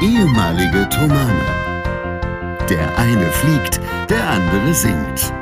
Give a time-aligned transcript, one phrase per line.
[0.00, 1.44] ehemalige Tomane.
[2.68, 5.32] Der eine fliegt, der andere singt.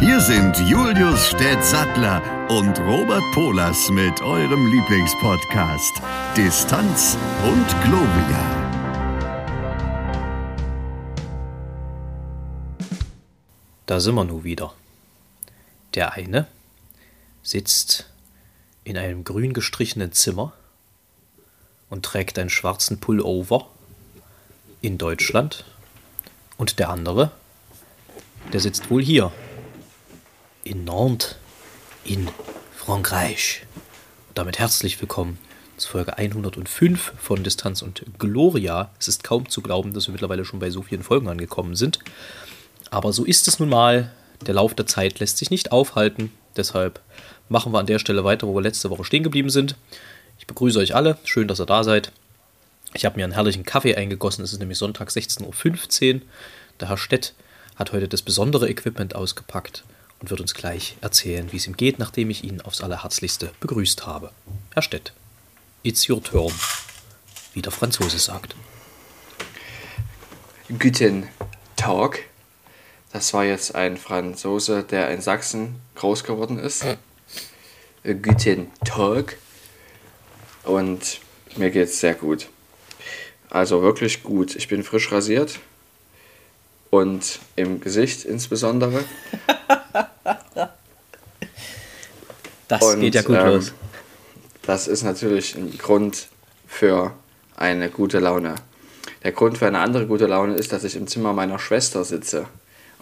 [0.00, 6.02] Hier sind Julius Städtsattler und Robert Polas mit eurem Lieblingspodcast
[6.36, 8.60] Distanz und Globia.
[13.86, 14.74] Da sind wir nun wieder.
[15.94, 16.46] Der eine
[17.42, 18.10] sitzt
[18.84, 20.52] in einem grün gestrichenen Zimmer
[21.90, 23.66] und trägt einen schwarzen Pullover
[24.80, 25.64] in Deutschland.
[26.56, 27.32] Und der andere,
[28.52, 29.32] der sitzt wohl hier
[30.64, 31.36] in Nantes
[32.04, 32.28] in
[32.74, 33.66] Frankreich.
[34.28, 35.38] Und damit herzlich willkommen
[35.76, 38.90] zu Folge 105 von Distanz und Gloria.
[38.98, 41.98] Es ist kaum zu glauben, dass wir mittlerweile schon bei so vielen Folgen angekommen sind.
[42.90, 44.12] Aber so ist es nun mal.
[44.46, 46.32] Der Lauf der Zeit lässt sich nicht aufhalten.
[46.56, 47.00] Deshalb
[47.48, 49.76] machen wir an der Stelle weiter, wo wir letzte Woche stehen geblieben sind.
[50.40, 51.18] Ich begrüße euch alle.
[51.24, 52.12] Schön, dass ihr da seid.
[52.94, 54.42] Ich habe mir einen herrlichen Kaffee eingegossen.
[54.42, 56.20] Es ist nämlich Sonntag 16.15 Uhr.
[56.80, 57.34] Der Herr Stett
[57.76, 59.84] hat heute das besondere Equipment ausgepackt
[60.18, 64.06] und wird uns gleich erzählen, wie es ihm geht, nachdem ich ihn aufs Allerherzlichste begrüßt
[64.06, 64.32] habe.
[64.72, 65.12] Herr Stett,
[65.82, 66.54] it's your turn,
[67.52, 68.56] wie der Franzose sagt.
[70.70, 71.28] Guten
[71.76, 72.20] Tag.
[73.12, 76.84] Das war jetzt ein Franzose, der in Sachsen groß geworden ist.
[78.02, 79.36] Äh, Guten Tag.
[80.64, 81.20] Und
[81.56, 82.48] mir geht's sehr gut.
[83.48, 84.54] Also wirklich gut.
[84.56, 85.58] Ich bin frisch rasiert.
[86.90, 89.04] Und im Gesicht insbesondere.
[92.70, 93.72] Das Und, geht ja gut ähm, los.
[94.62, 96.28] Das ist natürlich ein Grund
[96.68, 97.12] für
[97.56, 98.54] eine gute Laune.
[99.24, 102.46] Der Grund für eine andere gute Laune ist, dass ich im Zimmer meiner Schwester sitze.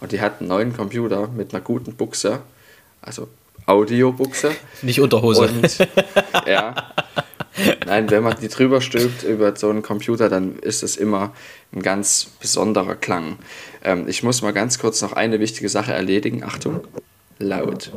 [0.01, 2.41] Und die hat einen neuen Computer mit einer guten Buchse,
[2.99, 3.27] also
[3.67, 4.55] Audiobuchse.
[4.81, 5.43] Nicht Unterhose.
[5.43, 5.77] Und
[6.47, 6.73] ja.
[7.85, 11.33] Nein, wenn man die drüber stülpt über so einen Computer, dann ist es immer
[11.73, 13.37] ein ganz besonderer Klang.
[13.83, 16.43] Ähm, ich muss mal ganz kurz noch eine wichtige Sache erledigen.
[16.43, 16.81] Achtung,
[17.37, 17.91] laut.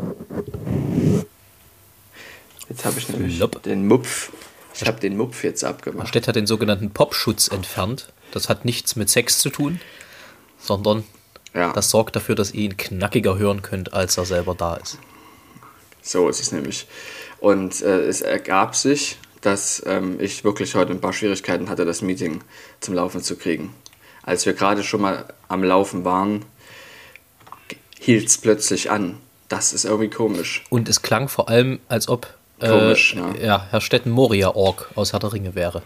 [2.68, 3.62] Jetzt habe ich nämlich Flop.
[3.62, 4.32] den Mupf.
[4.74, 6.08] Ich habe den Mupf jetzt abgemacht.
[6.08, 8.12] Stedt hat den sogenannten Popschutz entfernt.
[8.30, 9.80] Das hat nichts mit Sex zu tun,
[10.58, 11.04] sondern
[11.54, 14.98] Ja, das sorgt dafür, dass ihr ihn knackiger hören könnt, als er selber da ist.
[16.00, 16.86] so ist es nämlich.
[17.40, 22.00] Und äh, es ergab sich, dass ähm, ich wirklich heute ein paar Schwierigkeiten hatte, das
[22.00, 22.42] Meeting
[22.80, 23.74] zum Laufen zu kriegen.
[24.22, 26.44] Als wir gerade schon mal am Laufen waren,
[27.98, 29.18] hielt es plötzlich an.
[29.48, 30.64] Das ist irgendwie komisch.
[30.70, 32.26] Und es klang vor allem, als ob
[32.60, 33.34] äh, Komisch, ja.
[33.34, 35.82] ja, Herr Stetten Moria-Org aus Herr der Ringe wäre.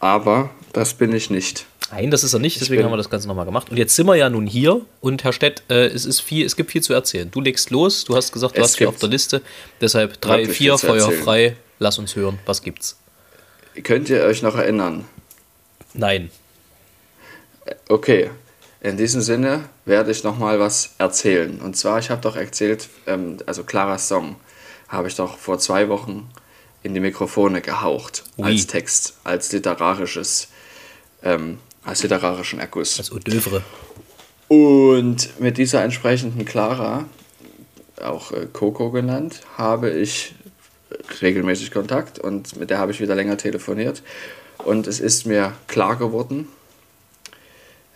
[0.00, 1.66] Aber das bin ich nicht.
[1.92, 3.70] Nein, das ist er nicht, deswegen haben wir das Ganze nochmal gemacht.
[3.70, 6.56] Und jetzt sind wir ja nun hier und Herr Stett, äh, es, ist viel, es
[6.56, 7.30] gibt viel zu erzählen.
[7.30, 9.40] Du legst los, du hast gesagt, du Es hast viel auf der Liste.
[9.80, 11.00] Deshalb drei, vier, viel
[11.78, 12.96] lass uns hören, was gibt's?
[13.82, 15.04] Könnt ihr euch noch erinnern?
[15.94, 16.30] Nein.
[17.88, 18.30] Okay,
[18.80, 21.60] in diesem Sinne werde ich noch mal was erzählen.
[21.60, 24.36] Und zwar, ich habe doch erzählt, ähm, also Claras Song
[24.88, 26.30] habe ich doch vor zwei Wochen
[26.84, 28.44] in die Mikrofone gehaucht Ui.
[28.44, 30.48] als Text, als literarisches,
[31.24, 32.96] ähm, als literarischen Erguss.
[32.96, 33.62] Das Eau d'oeuvre.
[34.46, 37.06] Und mit dieser entsprechenden Clara,
[38.00, 40.35] auch äh, Coco genannt, habe ich
[41.20, 44.02] regelmäßig Kontakt und mit der habe ich wieder länger telefoniert.
[44.58, 46.48] Und es ist mir klar geworden,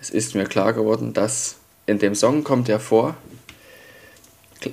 [0.01, 1.57] es ist mir klar geworden, dass
[1.87, 3.17] in dem Song kommt ja vor,
[4.63, 4.73] Cl-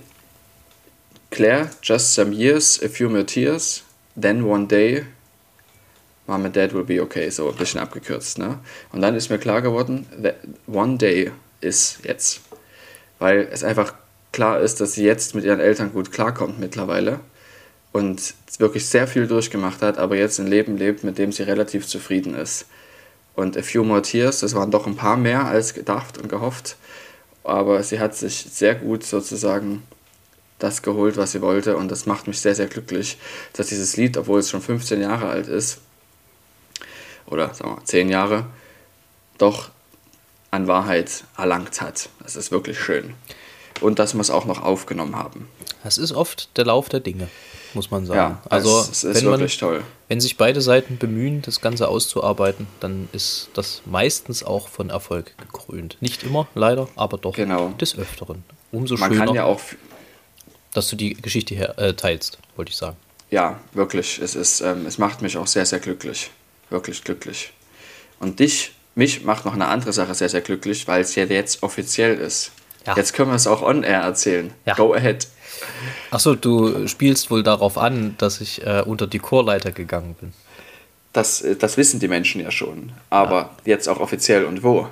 [1.32, 3.84] Claire, just some years, a few more tears,
[4.20, 5.06] then one day,
[6.28, 8.38] Mom and Dad will be okay, so ein bisschen abgekürzt.
[8.38, 8.60] Ne?
[8.92, 10.36] Und dann ist mir klar geworden, that
[10.68, 12.42] one day ist jetzt.
[13.20, 13.94] Weil es einfach
[14.32, 17.22] klar ist, dass sie jetzt mit ihren Eltern gut klarkommt mittlerweile
[17.98, 21.88] und wirklich sehr viel durchgemacht hat, aber jetzt ein Leben lebt, mit dem sie relativ
[21.88, 22.68] zufrieden ist.
[23.36, 26.76] Und A Few More Tears, das waren doch ein paar mehr als gedacht und gehofft,
[27.44, 29.84] aber sie hat sich sehr gut sozusagen
[30.60, 33.18] das geholt, was sie wollte und das macht mich sehr, sehr glücklich,
[33.54, 35.80] dass dieses Lied, obwohl es schon 15 Jahre alt ist,
[37.26, 38.46] oder sagen wir mal 10 Jahre,
[39.38, 39.70] doch
[40.52, 42.10] an Wahrheit erlangt hat.
[42.24, 43.14] Das ist wirklich schön.
[43.82, 45.48] Und dass wir es auch noch aufgenommen haben.
[45.84, 47.28] Das ist oft der Lauf der Dinge,
[47.74, 48.18] muss man sagen.
[48.18, 49.84] Ja, also, es, es ist wenn, man, toll.
[50.08, 55.38] wenn sich beide Seiten bemühen, das Ganze auszuarbeiten, dann ist das meistens auch von Erfolg
[55.38, 55.98] gekrönt.
[56.00, 57.70] Nicht immer, leider, aber doch Genau.
[57.80, 58.44] des Öfteren.
[58.72, 59.60] Umso Man schöner, kann ja auch,
[60.74, 62.98] dass du die Geschichte her, äh, teilst, wollte ich sagen.
[63.30, 66.32] ja, wirklich, es, ist, ähm, es macht mich auch sehr, sehr glücklich.
[66.70, 67.52] Wirklich glücklich.
[68.20, 71.64] Und dich, mich macht noch eine andere Sache sehr, sehr glücklich, weil es ja jetzt
[71.64, 72.52] offiziell ist.
[72.86, 72.96] Ja.
[72.96, 74.54] Jetzt können wir es auch on-air erzählen.
[74.66, 74.76] Ja.
[74.76, 75.28] Go ahead.
[76.12, 80.34] Achso, du spielst wohl darauf an, dass ich äh, unter die Chorleiter gegangen bin.
[81.14, 82.92] Das, äh, das wissen die Menschen ja schon.
[83.10, 83.50] Aber ja.
[83.66, 84.88] jetzt auch offiziell und wo?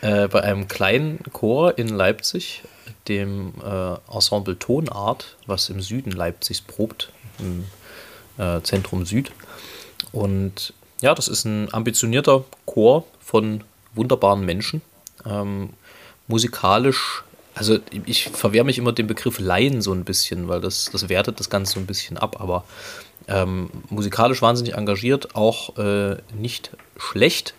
[0.00, 2.62] Äh, bei einem kleinen Chor in Leipzig,
[3.08, 7.64] dem äh, Ensemble Tonart, was im Süden Leipzigs probt, im
[8.38, 9.32] äh, Zentrum Süd.
[10.12, 13.64] Und ja, das ist ein ambitionierter Chor von
[13.94, 14.82] wunderbaren Menschen.
[15.26, 15.70] Ähm,
[16.26, 17.24] musikalisch,
[17.54, 21.40] also ich verwehre mich immer dem Begriff Laien so ein bisschen, weil das, das wertet
[21.40, 22.64] das Ganze so ein bisschen ab, aber
[23.28, 27.54] ähm, musikalisch wahnsinnig engagiert, auch äh, nicht schlecht.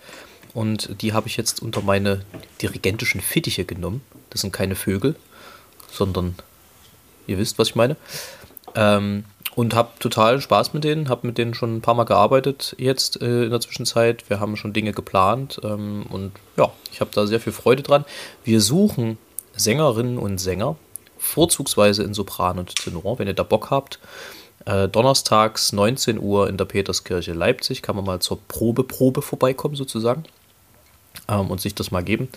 [0.53, 2.21] Und die habe ich jetzt unter meine
[2.61, 4.01] dirigentischen Fittiche genommen.
[4.29, 5.15] Das sind keine Vögel,
[5.89, 6.35] sondern
[7.27, 7.95] ihr wisst, was ich meine.
[8.75, 12.75] Ähm, und habe total Spaß mit denen, habe mit denen schon ein paar Mal gearbeitet
[12.77, 14.29] jetzt äh, in der Zwischenzeit.
[14.29, 18.05] Wir haben schon Dinge geplant ähm, und ja, ich habe da sehr viel Freude dran.
[18.43, 19.17] Wir suchen
[19.55, 20.75] Sängerinnen und Sänger,
[21.17, 23.99] vorzugsweise in Sopran und Tenor, wenn ihr da Bock habt.
[24.65, 30.23] Äh, donnerstags 19 Uhr in der Peterskirche Leipzig kann man mal zur Probeprobe vorbeikommen sozusagen
[31.27, 32.29] ähm, und sich das mal geben.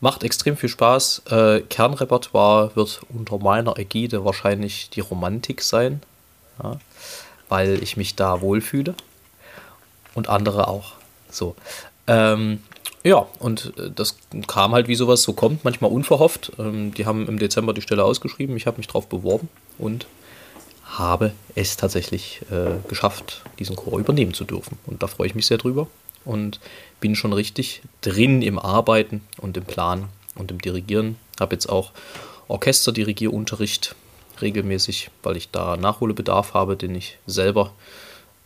[0.00, 1.22] Macht extrem viel Spaß.
[1.30, 6.02] Äh, Kernrepertoire wird unter meiner Ägide wahrscheinlich die Romantik sein,
[6.62, 6.78] ja,
[7.48, 8.94] weil ich mich da wohlfühle.
[10.14, 10.92] Und andere auch.
[11.30, 11.56] So.
[12.06, 12.62] Ähm,
[13.04, 14.16] ja, und äh, das
[14.46, 16.52] kam halt, wie sowas so kommt, manchmal unverhofft.
[16.58, 18.56] Ähm, die haben im Dezember die Stelle ausgeschrieben.
[18.56, 20.06] Ich habe mich drauf beworben und
[20.84, 24.78] habe es tatsächlich äh, geschafft, diesen Chor übernehmen zu dürfen.
[24.86, 25.86] Und da freue ich mich sehr drüber
[26.24, 26.60] und
[27.00, 31.16] bin schon richtig drin im Arbeiten und im Plan und im Dirigieren.
[31.40, 31.92] Habe jetzt auch
[32.48, 33.94] Orchesterdirigierunterricht
[34.40, 37.72] regelmäßig, weil ich da Nachholbedarf habe, den ich selber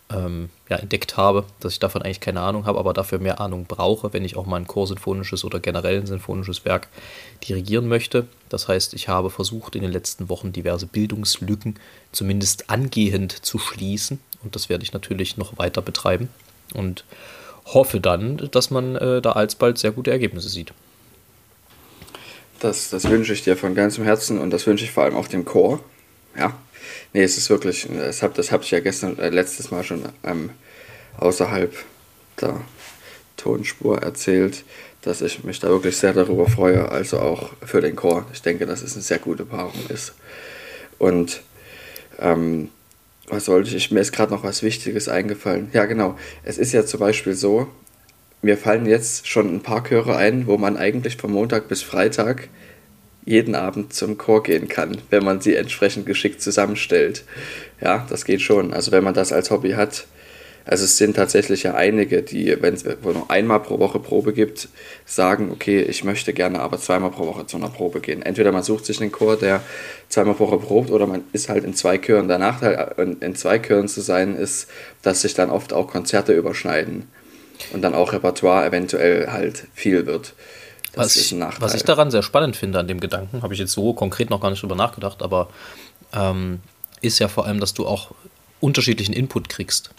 [0.09, 3.65] ähm, ja, entdeckt habe, dass ich davon eigentlich keine Ahnung habe, aber dafür mehr Ahnung
[3.65, 6.87] brauche, wenn ich auch mal ein chorsinfonisches oder generell ein sinfonisches Werk
[7.47, 8.27] dirigieren möchte.
[8.49, 11.75] Das heißt, ich habe versucht, in den letzten Wochen diverse Bildungslücken
[12.11, 16.29] zumindest angehend zu schließen und das werde ich natürlich noch weiter betreiben
[16.73, 17.03] und
[17.65, 20.73] hoffe dann, dass man äh, da alsbald sehr gute Ergebnisse sieht.
[22.59, 25.27] Das, das wünsche ich dir von ganzem Herzen und das wünsche ich vor allem auch
[25.27, 25.79] dem Chor.
[26.35, 26.53] Ja,
[27.13, 30.03] nee, es ist wirklich, das habe das hab ich ja gestern, äh, letztes Mal schon
[30.23, 30.51] ähm,
[31.17, 31.73] außerhalb
[32.41, 32.61] der
[33.37, 34.63] Tonspur erzählt,
[35.01, 38.25] dass ich mich da wirklich sehr darüber freue, also auch für den Chor.
[38.33, 40.13] Ich denke, dass es eine sehr gute Paarung ist.
[40.97, 41.41] Und
[42.19, 42.69] ähm,
[43.27, 45.69] was sollte ich, mir ist gerade noch was Wichtiges eingefallen.
[45.73, 46.17] Ja, genau.
[46.43, 47.67] Es ist ja zum Beispiel so,
[48.41, 52.49] mir fallen jetzt schon ein paar Chöre ein, wo man eigentlich von Montag bis Freitag
[53.27, 57.25] jeden Abend zum Chor gehen kann, wenn man sie entsprechend geschickt zusammenstellt.
[57.81, 58.73] Ja, das geht schon.
[58.73, 60.07] Also wenn man das als Hobby hat,
[60.63, 64.69] also es sind tatsächlich ja einige, die, wenn es nur einmal pro Woche Probe gibt,
[65.05, 68.21] sagen, okay, ich möchte gerne aber zweimal pro Woche zu einer Probe gehen.
[68.21, 69.61] Entweder man sucht sich einen Chor, der
[70.09, 72.27] zweimal pro Woche probt, oder man ist halt in zwei Chören.
[72.27, 74.69] Der Nachteil, in zwei Chören zu sein, ist,
[75.01, 77.07] dass sich dann oft auch Konzerte überschneiden
[77.73, 80.33] und dann auch Repertoire eventuell halt viel wird.
[80.97, 81.61] Das was, ist ein Nachteil.
[81.61, 84.41] Was ich daran sehr spannend finde an dem Gedanken, habe ich jetzt so konkret noch
[84.41, 85.49] gar nicht drüber nachgedacht, aber
[86.13, 86.59] ähm,
[87.01, 88.11] ist ja vor allem, dass du auch
[88.59, 89.91] unterschiedlichen Input kriegst.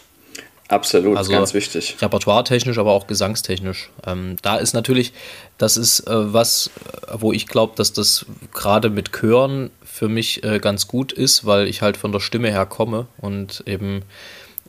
[0.69, 1.97] Absolut, also ganz wichtig.
[1.99, 3.89] Repertoire-technisch, aber auch gesangstechnisch.
[4.05, 5.13] Ähm, da ist natürlich,
[5.57, 6.69] das ist äh, was,
[7.11, 11.67] wo ich glaube, dass das gerade mit Chören für mich äh, ganz gut ist, weil
[11.67, 14.03] ich halt von der Stimme her komme und eben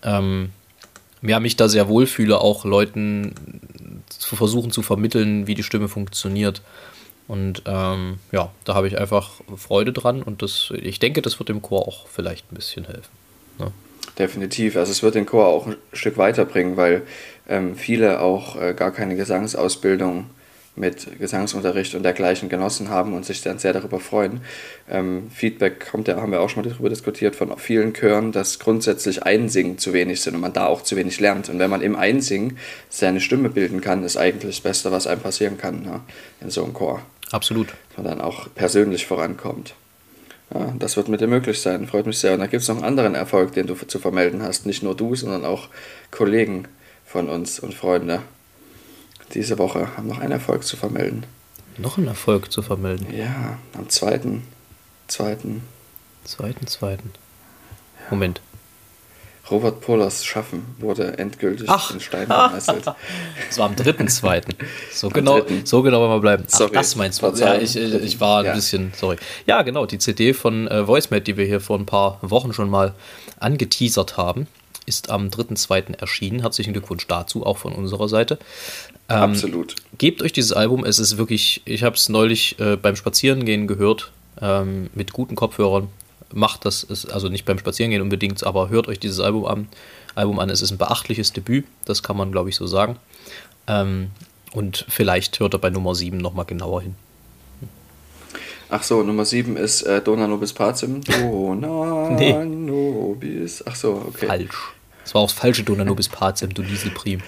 [0.03, 0.51] ähm,
[1.23, 3.35] ja, mich da sehr wohlfühle, auch Leuten
[4.09, 6.63] zu versuchen zu vermitteln, wie die Stimme funktioniert.
[7.29, 11.49] Und ähm, ja, da habe ich einfach Freude dran und das, ich denke, das wird
[11.49, 13.13] dem Chor auch vielleicht ein bisschen helfen.
[13.59, 13.73] Ne?
[14.19, 14.77] Definitiv.
[14.77, 17.03] Also es wird den Chor auch ein Stück weiterbringen, weil
[17.49, 20.27] ähm, viele auch äh, gar keine Gesangsausbildung
[20.77, 24.41] mit Gesangsunterricht und dergleichen genossen haben und sich dann sehr darüber freuen.
[24.89, 28.59] Ähm, Feedback kommt ja, haben wir auch schon mal darüber diskutiert, von vielen Chören, dass
[28.59, 31.49] grundsätzlich Einsingen zu wenig sind und man da auch zu wenig lernt.
[31.49, 32.59] Und wenn man im Einsingen
[32.89, 36.01] seine Stimme bilden kann, ist eigentlich das Beste, was einem passieren kann ne,
[36.41, 37.03] in so einem Chor.
[37.31, 37.69] Absolut.
[37.97, 39.75] Und dann auch persönlich vorankommt.
[40.53, 41.87] Ja, das wird mit dir möglich sein.
[41.87, 42.35] Freut mich sehr.
[42.35, 44.67] Und da gibt es noch einen anderen Erfolg, den du zu vermelden hast.
[44.67, 45.69] Nicht nur du, sondern auch
[46.11, 46.67] Kollegen
[47.07, 48.21] von uns und Freunde.
[49.35, 51.25] Diese Woche haben noch einen Erfolg zu vermelden.
[51.79, 53.07] Noch einen Erfolg zu vermelden?
[53.15, 54.43] Ja, am zweiten.
[55.07, 55.63] Zweiten.
[56.25, 57.13] Zweiten, zweiten.
[58.11, 58.41] Moment.
[59.51, 61.91] Robert Pohlers Schaffen wurde endgültig Ach.
[61.93, 62.85] in Stein gemeißelt.
[63.49, 64.43] Das war am 3.2.
[64.93, 66.45] So genau, so genau wollen wir bleiben.
[66.47, 66.73] Ach, sorry.
[66.73, 67.29] das meinst du?
[67.37, 68.55] Ja, ich, ich war ein ja.
[68.55, 69.17] bisschen, sorry.
[69.47, 72.71] Ja, genau, die CD von äh, VoiceMate, die wir hier vor ein paar Wochen schon
[72.71, 72.95] mal
[73.41, 74.47] angeteasert haben,
[74.91, 76.01] ist am 3.2.
[76.01, 76.41] erschienen.
[76.41, 78.39] Herzlichen Glückwunsch dazu, auch von unserer Seite.
[79.09, 79.77] Ähm, Absolut.
[79.99, 84.11] Gebt euch dieses Album, es ist wirklich, ich habe es neulich äh, beim Spazierengehen gehört,
[84.41, 85.89] ähm, mit guten Kopfhörern
[86.33, 89.69] macht das, ist, also nicht beim Spazierengehen unbedingt, aber hört euch dieses Album an.
[90.17, 90.51] Album an.
[90.51, 92.97] Es ist ein beachtliches Debüt, das kann man, glaube ich, so sagen.
[93.69, 94.11] Ähm,
[94.53, 96.97] und vielleicht hört er bei Nummer 7 nochmal genauer hin.
[98.69, 101.01] Ach so, Nummer 7 ist äh, Dona Nobis Pacem.
[101.05, 102.45] Dona Nee.
[102.45, 103.65] Nobis.
[103.67, 104.27] Ach so, okay.
[104.27, 104.73] Falsch.
[105.11, 107.21] Das war auch das falsche Dona Nobis Pacem, du Dieselprim.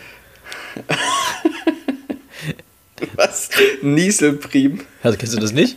[3.16, 3.50] Was?
[3.82, 4.82] Nieselprim?
[5.02, 5.76] Also, kennst du das nicht?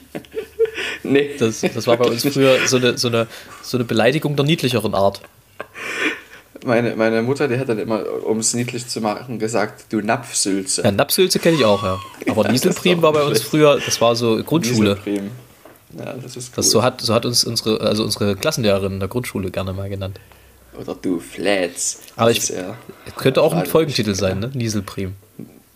[1.02, 1.32] Nee.
[1.40, 3.26] Das, das war bei uns früher so eine, so, eine,
[3.64, 5.22] so eine Beleidigung der niedlicheren Art.
[6.64, 10.84] Meine, meine Mutter, die hat dann immer, um es niedlich zu machen, gesagt, du Napfsülze.
[10.84, 12.00] Ja, Napsülze kenne ich auch, ja.
[12.30, 14.90] Aber Ja, ist war bei uns früher, das war so Grundschule.
[14.90, 15.32] Nieselprim.
[15.98, 16.54] Ja, das ist cool.
[16.58, 19.90] Das so hat, so hat uns unsere, also unsere Klassenlehrerin in der Grundschule gerne mal
[19.90, 20.20] genannt.
[20.80, 22.02] Oder du Flats.
[22.16, 22.78] Aber ich- ja,
[23.16, 24.16] Könnte auch ein Folgentitel ja.
[24.16, 24.52] sein, ne?
[24.54, 25.16] Nieselprim.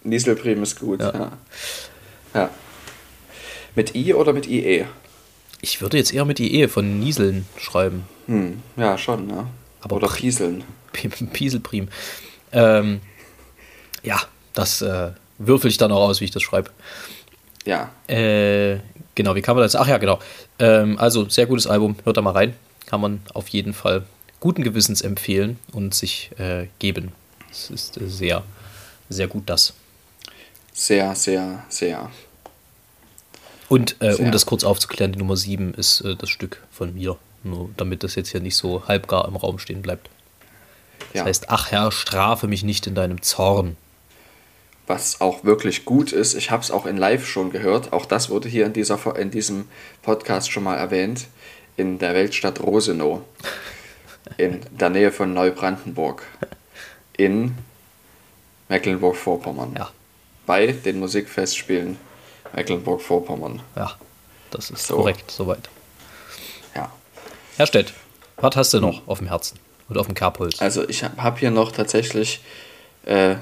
[0.04, 1.14] Nieselprim ist gut, Ja.
[1.14, 1.32] ja.
[2.34, 2.50] ja.
[3.76, 4.86] Mit I oder mit IE?
[5.62, 8.06] Ich würde jetzt eher mit Ehe von Nieseln schreiben.
[8.28, 9.48] Hm, ja, schon, ne?
[9.82, 10.64] Aber oder Pieseln.
[10.92, 11.90] Pieselprim.
[12.52, 13.02] Ähm,
[14.04, 14.20] ja,
[14.54, 16.72] das äh, würfel ich dann auch aus, wie ich das schreibe.
[17.66, 18.80] Ja, Äh,
[19.16, 19.76] genau, wie kann man das?
[19.76, 20.20] Ach ja, genau.
[20.60, 22.56] Ähm, also, sehr gutes Album, hört da mal rein.
[22.86, 24.04] Kann man auf jeden Fall
[24.40, 27.12] guten Gewissens empfehlen und sich äh, geben.
[27.52, 28.44] Es ist äh, sehr,
[29.10, 29.74] sehr gut das.
[30.74, 32.10] sehr, sehr, sehr.
[33.68, 34.26] Und äh, Sehr.
[34.26, 37.18] um das kurz aufzuklären, die Nummer 7 ist äh, das Stück von mir.
[37.44, 40.10] Nur damit das jetzt hier nicht so halbgar im Raum stehen bleibt.
[41.14, 41.26] Das Ja.
[41.26, 43.78] heißt, ach Herr, strafe mich nicht in deinem Zorn.
[44.88, 48.32] Was auch wirklich gut ist, ich habe es auch in Live schon gehört, auch das
[48.32, 49.66] wurde hier in, dieser, in diesem
[50.02, 51.28] Podcast schon mal erwähnt,
[51.78, 53.22] in der Weltstadt Rosenow,
[54.38, 56.24] in der Nähe von Neubrandenburg,
[57.18, 57.56] in
[58.70, 59.90] Mecklenburg-Vorpommern, Ja,
[60.46, 61.98] bei den Musikfestspielen
[62.54, 63.62] Mecklenburg-Vorpommern.
[63.76, 63.94] ja,
[64.52, 64.98] das ist So.
[64.98, 65.70] korrekt, soweit.
[66.76, 66.92] Ja.
[67.58, 67.94] Herr Stett,
[68.38, 69.60] was hast du noch auf dem Herzen
[69.90, 70.62] und auf dem Kerbholz?
[70.62, 72.42] Also ich habe hab hier noch tatsächlich
[73.06, 73.36] äh,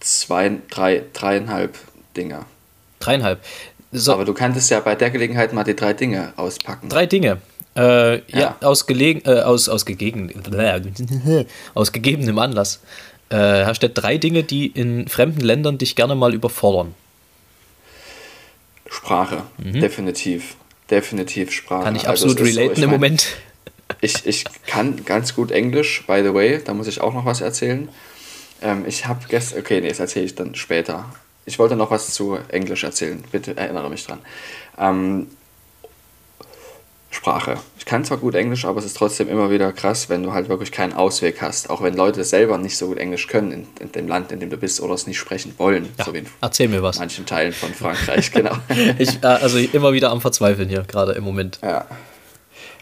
[0.00, 1.78] zwei, drei, dreieinhalb
[2.16, 2.44] Dinge.
[2.98, 3.42] Dreieinhalb.
[3.92, 6.88] So, Aber du kanntest ja bei der Gelegenheit mal die drei Dinge auspacken.
[6.88, 7.38] drei Dinge.
[7.76, 8.22] Äh, ja.
[8.32, 8.56] Ja.
[8.62, 10.32] aus, gelegen, äh, aus, aus, gegegen,
[11.74, 12.80] aus gegebenem Anlass.
[13.28, 16.94] Äh, Herr Stett, drei Dinge, die in fremden Ländern dich gerne mal überfordern.
[18.88, 20.56] Sprache, definitiv.
[20.90, 21.82] Definitiv Sprache.
[21.82, 21.84] Mhm.
[21.84, 23.36] Kann ich Also absolut es ist so, relaten ich im mein, Moment.
[24.00, 27.40] Ich, ich kann ganz gut Englisch, by the way, da muss ich auch noch was
[27.40, 27.88] erzählen.
[28.62, 31.04] Ähm, ich habe gestern, okay, nee, das erzähle ich dann später.
[31.46, 34.18] Ich wollte noch was zu Englisch erzählen, bitte erinnere mich dran.
[34.78, 35.28] Ähm,
[37.12, 37.56] Sprache.
[37.76, 40.48] Ich kann zwar gut Englisch, aber es ist trotzdem immer wieder krass, wenn du halt
[40.48, 41.68] wirklich keinen Ausweg hast.
[41.68, 44.48] Auch wenn Leute selber nicht so gut Englisch können in, in dem Land, in dem
[44.48, 45.88] du bist oder es nicht sprechen wollen.
[45.98, 46.98] Ja, so wie in erzähl mir was.
[47.00, 48.54] manchen Teilen von Frankreich, genau.
[48.98, 51.58] Ich, äh, also immer wieder am Verzweifeln hier, gerade im Moment.
[51.62, 51.86] Ja.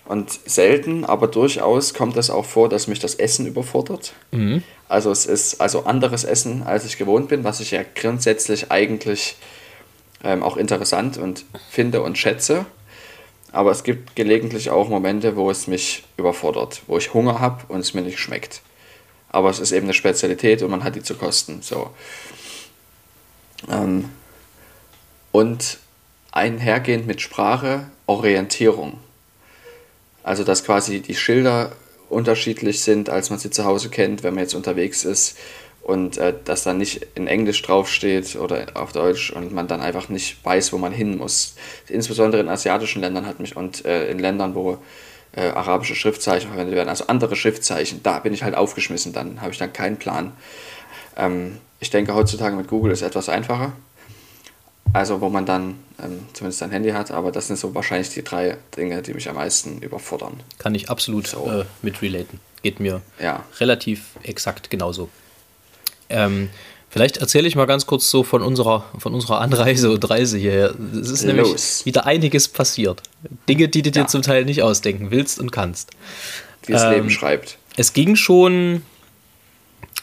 [0.05, 4.15] Und selten, aber durchaus kommt es auch vor, dass mich das Essen überfordert.
[4.89, 9.37] Also es ist also anderes Essen, als ich gewohnt bin, was ich ja grundsätzlich eigentlich
[10.25, 12.65] ähm, auch interessant und finde und schätze.
[13.53, 17.81] Aber es gibt gelegentlich auch Momente, wo es mich überfordert, wo ich Hunger habe und
[17.81, 18.61] es mir nicht schmeckt.
[19.31, 21.63] Aber es ist eben eine Spezialität und man hat die zu kosten.
[21.63, 21.91] So.
[23.71, 24.11] Ähm,
[25.33, 25.79] und
[26.33, 28.99] einhergehend mit Sprache Orientierung.
[30.23, 31.73] Also dass quasi die Schilder
[32.09, 35.39] unterschiedlich sind, als man sie zu Hause kennt, wenn man jetzt unterwegs ist
[35.89, 40.11] und äh, dass dann nicht in Englisch draufsteht oder auf Deutsch und man dann einfach
[40.11, 41.55] nicht weiß, wo man hin muss.
[41.89, 44.77] Insbesondere in asiatischen Ländern hat mich und äh, in Ländern, wo
[45.35, 49.53] äh, arabische Schriftzeichen verwendet werden, also andere Schriftzeichen, da bin ich halt aufgeschmissen, dann habe
[49.53, 50.33] ich dann keinen Plan.
[51.17, 53.73] Ähm, ich denke, heutzutage mit Google ist etwas einfacher.
[54.93, 58.23] Also wo man dann ähm, zumindest ein Handy hat, aber das sind so wahrscheinlich die
[58.25, 60.41] drei Dinge, die mich am meisten überfordern.
[60.59, 61.47] Kann ich absolut So.
[61.51, 62.41] äh, mit relaten.
[62.63, 63.45] Geht mir Ja.
[63.59, 65.09] relativ exakt genauso.
[66.11, 66.49] Ähm,
[66.91, 70.75] vielleicht erzähle ich mal ganz kurz so von unserer, von unserer Anreise und Reise hierher.
[71.01, 71.85] Es ist nämlich Los.
[71.87, 73.03] wieder einiges passiert.
[73.49, 74.07] Dinge, die du dir Ja.
[74.07, 75.91] zum Teil nicht ausdenken willst und kannst.
[76.67, 77.59] Wie das Ähm, Leben schreibt.
[77.77, 78.83] Es ging schon,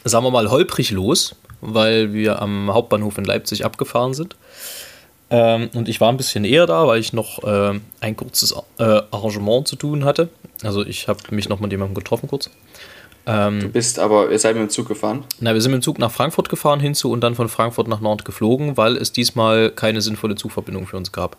[0.04, 4.36] sagen wir mal, holprig los, weil wir am Hauptbahnhof in Leipzig abgefahren sind.
[5.28, 8.84] Ähm, und ich war ein bisschen eher da, weil ich noch ähm, ein kurzes äh,
[9.10, 10.28] Arrangement zu tun hatte.
[10.62, 12.48] Also ich habe mich noch mit jemandem getroffen kurz.
[13.26, 15.24] Du bist aber, ihr seid mit dem Zug gefahren.
[15.40, 18.00] Na, wir sind mit dem Zug nach Frankfurt gefahren hinzu und dann von Frankfurt nach
[18.00, 21.36] Nantes geflogen, weil es diesmal keine sinnvolle Zugverbindung für uns gab.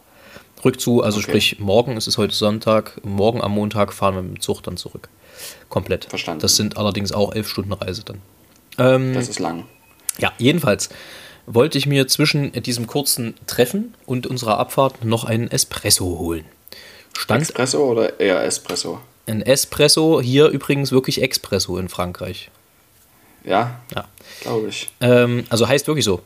[0.65, 1.29] Rückzu, also Okay.
[1.29, 4.75] sprich morgen, es ist heute Sonntag, morgen am Montag fahren wir mit dem Zug dann
[4.75, 5.08] zurück.
[5.70, 6.06] Komplett.
[6.06, 6.41] Verstanden.
[6.41, 8.22] Das sind allerdings auch elf Stunden Reise dann.
[8.79, 9.65] Ähm, Das ist lang.
[10.17, 10.89] ja, jedenfalls
[11.46, 16.44] wollte ich mir zwischen diesem kurzen Treffen und unserer Abfahrt noch einen Espresso holen.
[17.17, 19.00] stand Espresso oder eher Espresso?
[19.27, 22.50] Ein Espresso, hier übrigens wirklich Expresso in Frankreich.
[23.43, 24.05] Ja, Ja.
[24.41, 24.89] glaube ich.
[25.01, 26.22] Ähm, also heißt wirklich so.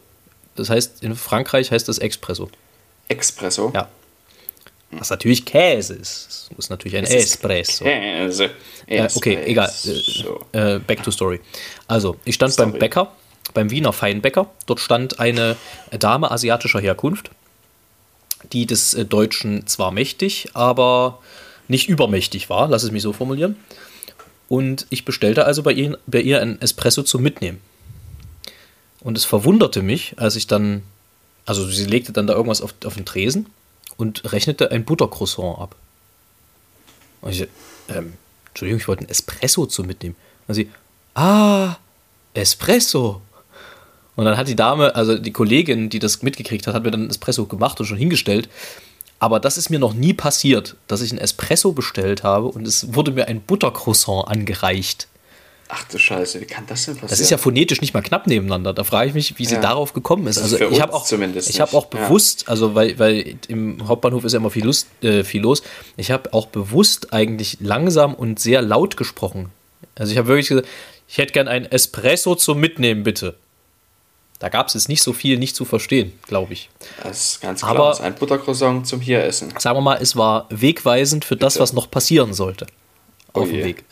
[0.55, 2.49] Das heißt, in Frankreich heißt das Expresso.
[3.07, 3.71] Espresso.
[3.73, 3.89] Ja.
[4.91, 6.27] Was natürlich Käse ist.
[6.29, 7.85] Es muss natürlich ein Es Espresso.
[7.85, 8.51] Käse.
[8.87, 9.69] Äh, okay, egal.
[9.69, 10.45] Espresso.
[10.51, 11.39] Äh, back to story.
[11.87, 12.79] Also, ich stand beim Story.
[12.79, 13.11] Bäcker,
[13.53, 14.49] beim Wiener Feinbäcker.
[14.65, 15.55] Dort stand eine
[15.97, 17.31] Dame asiatischer Herkunft,
[18.51, 21.19] die des äh, Deutschen zwar mächtig, aber
[21.67, 23.55] nicht übermächtig war, lass es mich so formulieren.
[24.47, 27.61] Und ich bestellte also bei ihr, bei ihr ein Espresso zum Mitnehmen.
[28.99, 30.83] Und es verwunderte mich, als ich dann,
[31.45, 33.47] also sie legte dann da irgendwas auf, auf den Tresen
[33.97, 35.75] und rechnete ein Buttercroissant ab.
[37.21, 37.47] Und ich,
[37.89, 38.13] ähm,
[38.49, 40.15] Entschuldigung, ich wollte ein Espresso zum Mitnehmen.
[40.47, 40.69] Und sie,
[41.15, 41.77] ah,
[42.33, 43.21] Espresso.
[44.15, 47.05] Und dann hat die Dame, also die Kollegin, die das mitgekriegt hat, hat mir dann
[47.05, 48.49] ein Espresso gemacht und schon hingestellt.
[49.21, 52.95] Aber das ist mir noch nie passiert, dass ich ein Espresso bestellt habe und es
[52.95, 55.07] wurde mir ein Buttercroissant angereicht.
[55.69, 57.09] Ach du Scheiße, wie kann das denn passieren?
[57.11, 58.73] Das ist ja phonetisch nicht mal knapp nebeneinander.
[58.73, 59.61] Da frage ich mich, wie sie Ja.
[59.61, 60.39] darauf gekommen ist.
[60.39, 61.99] Also ich habe auch, ich habe auch Ja.
[62.07, 65.61] bewusst, also weil, weil im Hauptbahnhof ist ja immer viel, Lust, äh, viel los.
[65.97, 69.51] Ich habe auch bewusst eigentlich langsam und sehr laut gesprochen.
[69.93, 70.67] Also ich habe wirklich gesagt,
[71.07, 73.35] ich hätte gern ein Espresso zum Mitnehmen, bitte.
[74.41, 76.71] Da gab es jetzt nicht so viel nicht zu verstehen, glaube ich.
[77.03, 77.71] Das ist ganz klar.
[77.75, 79.53] Aber- das ist ein Buttercroissant zum hier essen.
[79.59, 81.61] Sagen wir mal, es war wegweisend für das, Bitte.
[81.63, 82.65] was noch passieren sollte.
[83.33, 83.63] Auf Oh dem.
[83.63, 83.85] Weg.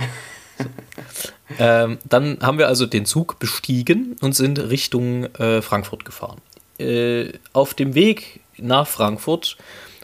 [1.59, 6.41] ähm, dann haben wir also den Zug bestiegen und sind Richtung äh, Frankfurt gefahren.
[6.79, 9.55] Äh, auf dem Weg nach Frankfurt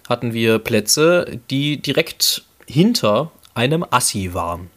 [0.07, 4.69] hatten wir Plätze, die direkt hinter einem Assi waren.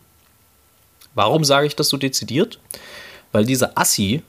[1.14, 2.58] Warum sage ich das so dezidiert?
[3.32, 4.22] Weil dieser Assi,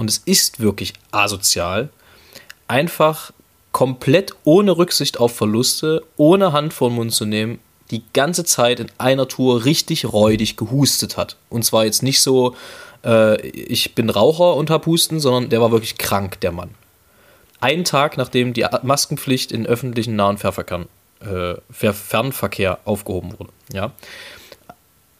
[0.00, 1.90] und es ist wirklich asozial,
[2.66, 3.32] einfach
[3.70, 8.80] komplett ohne Rücksicht auf Verluste, ohne Hand vor den Mund zu nehmen, die ganze Zeit
[8.80, 11.36] in einer Tour richtig räudig gehustet hat.
[11.50, 12.56] Und zwar jetzt nicht so,
[13.04, 16.70] äh, ich bin Raucher und hab Husten, sondern der war wirklich krank, der Mann.
[17.60, 20.86] Einen Tag, nachdem die Maskenpflicht in öffentlichen nahen Fernverkehr,
[21.20, 23.50] äh, Ver- Fernverkehr aufgehoben wurde.
[23.72, 23.92] Ja?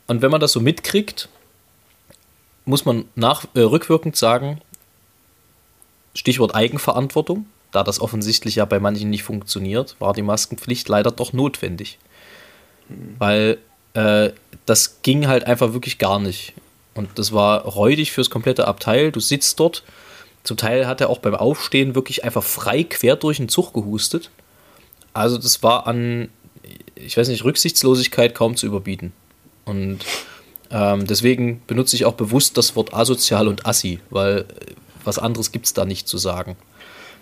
[0.06, 1.28] Und wenn man das so mitkriegt,
[2.64, 4.60] muss man nach, äh, rückwirkend sagen,
[6.14, 11.32] Stichwort Eigenverantwortung, da das offensichtlich ja bei manchen nicht funktioniert, war die Maskenpflicht leider doch
[11.32, 11.98] notwendig.
[13.18, 13.58] Weil
[13.94, 14.30] äh,
[14.66, 16.54] das ging halt einfach wirklich gar nicht.
[16.94, 19.12] Und das war räudig fürs komplette Abteil.
[19.12, 19.84] Du sitzt dort.
[20.42, 24.30] Zum Teil hat er auch beim Aufstehen wirklich einfach frei quer durch den Zug gehustet.
[25.12, 26.28] Also das war an,
[26.94, 29.12] ich weiß nicht, Rücksichtslosigkeit kaum zu überbieten.
[29.64, 30.00] Und
[30.70, 34.44] ähm, deswegen benutze ich auch bewusst das Wort asozial und assi, weil äh,
[35.04, 36.56] was anderes gibt es da nicht zu sagen.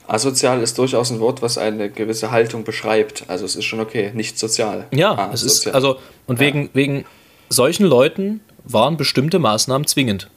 [0.06, 3.24] Asozial ist durchaus ein Wort, was eine gewisse Haltung beschreibt.
[3.28, 4.86] Also es ist schon okay, nicht sozial.
[4.90, 5.74] Ja, es ist, Asozial.
[5.74, 6.46] also, und Ja.
[6.46, 7.04] wegen, wegen
[7.50, 10.30] solchen Leuten waren bestimmte Maßnahmen zwingend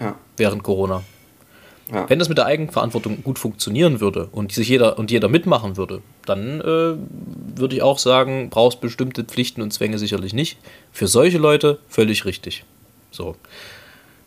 [0.00, 1.02] Ja, während Corona.
[1.92, 2.08] ja.
[2.08, 6.00] Wenn das mit der Eigenverantwortung gut funktionieren würde und sich jeder und jeder mitmachen würde,
[6.24, 6.94] dann äh,
[7.58, 10.56] würde ich auch sagen, brauchst bestimmte Pflichten und Zwänge sicherlich nicht.
[10.90, 12.64] Für solche Leute völlig richtig.
[13.10, 13.36] So,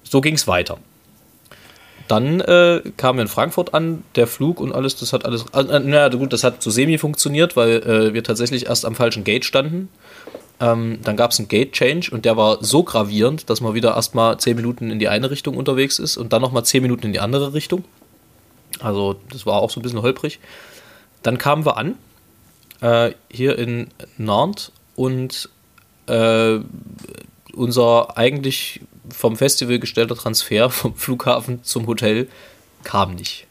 [0.04, 0.78] so ging es weiter.
[2.08, 5.46] Dann äh, kamen wir in Frankfurt an, der Flug und alles, das hat alles.
[5.54, 9.24] Äh, naja, gut, das hat so semi funktioniert, weil äh, wir tatsächlich erst am falschen
[9.24, 9.90] Gate standen.
[10.60, 14.38] Ähm, dann gab es einen Gate-Change und der war so gravierend, dass man wieder erstmal
[14.38, 17.20] 10 Minuten in die eine Richtung unterwegs ist und dann nochmal 10 Minuten in die
[17.20, 17.84] andere Richtung.
[18.80, 20.40] Also, das war auch so ein bisschen holprig.
[21.22, 21.96] Dann kamen wir an,
[22.82, 23.88] äh, hier in
[24.18, 25.50] Nantes und
[26.08, 26.60] äh,
[27.54, 28.82] unser eigentlich
[29.14, 32.28] vom Festival gestellter Transfer vom Flughafen zum Hotel
[32.84, 33.48] kam nicht.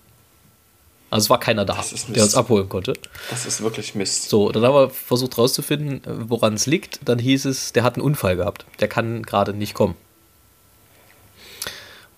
[1.12, 2.94] Also es war keiner da, der uns abholen konnte.
[3.28, 4.30] Das ist wirklich Mist.
[4.30, 7.00] So, dann haben wir versucht rauszufinden, äh, woran es liegt.
[7.06, 8.64] Dann hieß es, der hat einen Unfall gehabt.
[8.80, 9.94] Der kann gerade nicht kommen.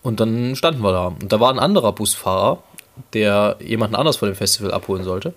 [0.02, 1.06] Und dann standen wir da.
[1.06, 2.62] Und da war ein anderer Busfahrer,
[3.14, 5.34] der jemanden anders vor dem Festival abholen sollte.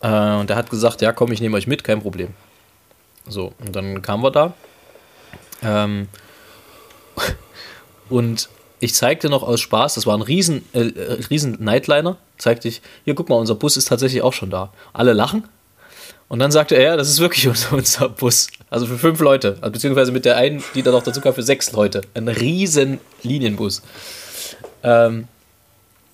[0.00, 2.34] Äh, und der hat gesagt, ja komm, ich nehme euch mit, kein Problem.
[3.26, 4.52] So, und dann kamen wir da.
[5.62, 6.08] Ähm,
[8.08, 8.48] und
[8.80, 12.80] ich zeigte noch aus Spaß, das war ein riesen, äh, äh, riesen Nightliner, zeigte ich,
[13.04, 14.72] hier guck mal, unser Bus ist tatsächlich auch schon da.
[14.92, 15.44] Alle lachen.
[16.28, 18.48] Und dann sagte er, ja, das ist wirklich unser, unser Bus.
[18.70, 19.58] Also für fünf Leute.
[19.60, 22.00] Also beziehungsweise mit der einen, die da noch dazu kam, für sechs Leute.
[22.14, 23.82] Ein riesen Linienbus.
[24.82, 25.28] Ähm,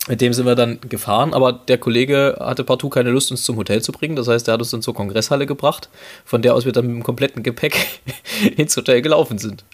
[0.09, 3.57] mit dem sind wir dann gefahren, aber der Kollege hatte partout keine Lust, uns zum
[3.57, 4.17] Hotel zu bringen.
[4.17, 5.89] Das heißt, er hat uns dann zur Kongresshalle gebracht,
[6.25, 7.77] von der aus wir dann mit dem kompletten Gepäck
[8.57, 9.65] ins Hotel gelaufen sind.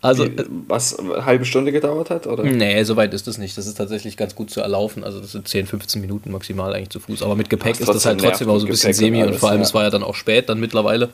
[0.00, 2.26] Also, Wie, was eine halbe Stunde gedauert hat?
[2.26, 2.44] Oder?
[2.44, 3.56] Nee, so weit ist das nicht.
[3.58, 5.04] Das ist tatsächlich ganz gut zu erlaufen.
[5.04, 7.22] Also das sind 10, 15 Minuten maximal eigentlich zu Fuß.
[7.22, 9.40] Aber mit Gepäck ist das halt trotzdem auch so ein bisschen semi und, alles, und
[9.40, 9.66] vor allem, ja.
[9.66, 11.10] es war ja dann auch spät dann mittlerweile.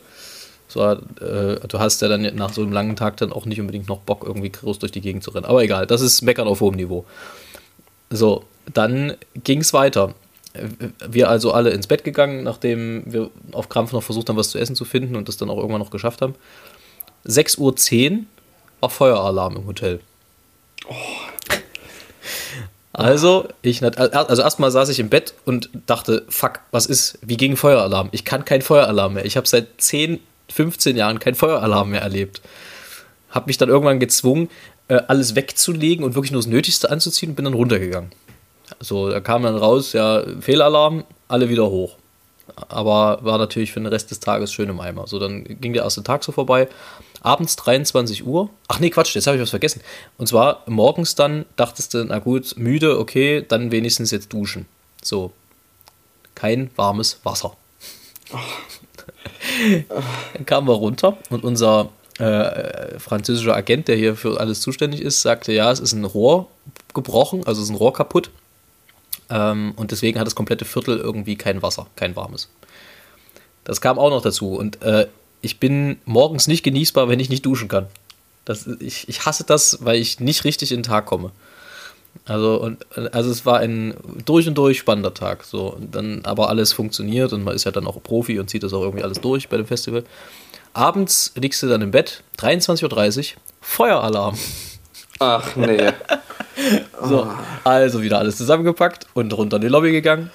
[0.68, 0.98] So, äh,
[1.68, 4.24] du hast ja dann nach so einem langen Tag dann auch nicht unbedingt noch Bock,
[4.26, 5.46] irgendwie groß durch die Gegend zu rennen.
[5.46, 7.04] Aber egal, das ist Meckern auf hohem Niveau.
[8.10, 10.14] So, dann ging es weiter.
[11.08, 14.58] Wir also alle ins Bett gegangen, nachdem wir auf Krampf noch versucht haben, was zu
[14.58, 16.34] essen zu finden und das dann auch irgendwann noch geschafft haben.
[17.26, 18.24] 6.10 Uhr
[18.80, 20.00] war Feueralarm im Hotel.
[20.88, 20.94] Oh.
[22.92, 27.58] Also, ich, also erstmal saß ich im Bett und dachte, fuck, was ist, wie gegen
[27.58, 28.08] Feueralarm?
[28.12, 29.26] Ich kann keinen Feueralarm mehr.
[29.26, 30.18] Ich habe seit 10,
[30.50, 32.40] 15 Jahren keinen Feueralarm mehr erlebt.
[33.28, 34.48] Habe mich dann irgendwann gezwungen,
[34.88, 38.12] äh, alles wegzulegen und wirklich nur das Nötigste anzuziehen und bin dann runtergegangen.
[38.78, 41.96] Also da kam dann raus, ja, Fehlalarm, alle wieder hoch.
[42.68, 45.06] Aber war natürlich für den Rest des Tages schön im Eimer.
[45.06, 46.66] So, dann ging der erste Tag so vorbei.
[47.20, 48.50] Abends 23 Uhr.
[48.68, 49.80] Ach nee, Quatsch, jetzt habe ich was vergessen.
[50.18, 54.66] Und zwar morgens dann dachtest du, na gut, müde, okay, dann wenigstens jetzt duschen.
[55.02, 55.32] So.
[56.34, 57.56] Kein warmes Wasser.
[60.34, 65.22] dann kamen wir runter und unser äh, französischer Agent, der hier für alles zuständig ist,
[65.22, 66.48] sagte, ja, es ist ein Rohr
[66.94, 68.30] gebrochen, also es ist ein Rohr kaputt.
[69.28, 72.48] Ähm, und deswegen hat das komplette Viertel irgendwie kein Wasser, kein warmes.
[73.64, 74.54] Das kam auch noch dazu.
[74.54, 75.08] Und äh,
[75.40, 77.86] ich bin morgens nicht genießbar, wenn ich nicht duschen kann.
[78.44, 81.32] Das, ich, ich hasse das, weil ich nicht richtig in den Tag komme.
[82.24, 83.94] Also, und, also es war ein
[84.24, 85.44] durch und durch spannender Tag.
[85.44, 88.62] So, und dann aber alles funktioniert und man ist ja dann auch Profi und zieht
[88.62, 90.04] das auch irgendwie alles durch bei dem Festival.
[90.72, 94.36] Abends liegst du dann im Bett, 23.30 Uhr, Feueralarm.
[95.18, 95.90] Ach nee.
[97.02, 97.30] so,
[97.64, 100.30] also wieder alles zusammengepackt und runter in die Lobby gegangen.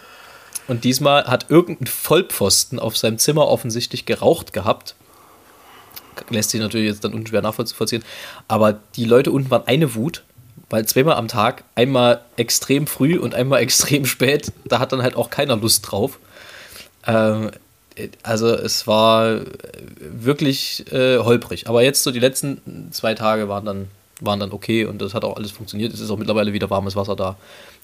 [0.67, 4.95] Und diesmal hat irgendein Vollpfosten auf seinem Zimmer offensichtlich geraucht gehabt.
[6.29, 8.03] Lässt sich natürlich jetzt dann unschwer nachvollziehen.
[8.47, 10.23] Aber die Leute unten waren eine Wut,
[10.69, 15.15] weil zweimal am Tag, einmal extrem früh und einmal extrem spät, da hat dann halt
[15.15, 16.19] auch keiner Lust drauf.
[17.05, 17.51] Ähm,
[18.23, 19.41] also es war
[19.99, 21.67] wirklich äh, holprig.
[21.67, 23.87] Aber jetzt so die letzten zwei Tage waren dann
[24.21, 25.93] waren dann okay und das hat auch alles funktioniert.
[25.93, 27.37] Es ist auch mittlerweile wieder warmes Wasser da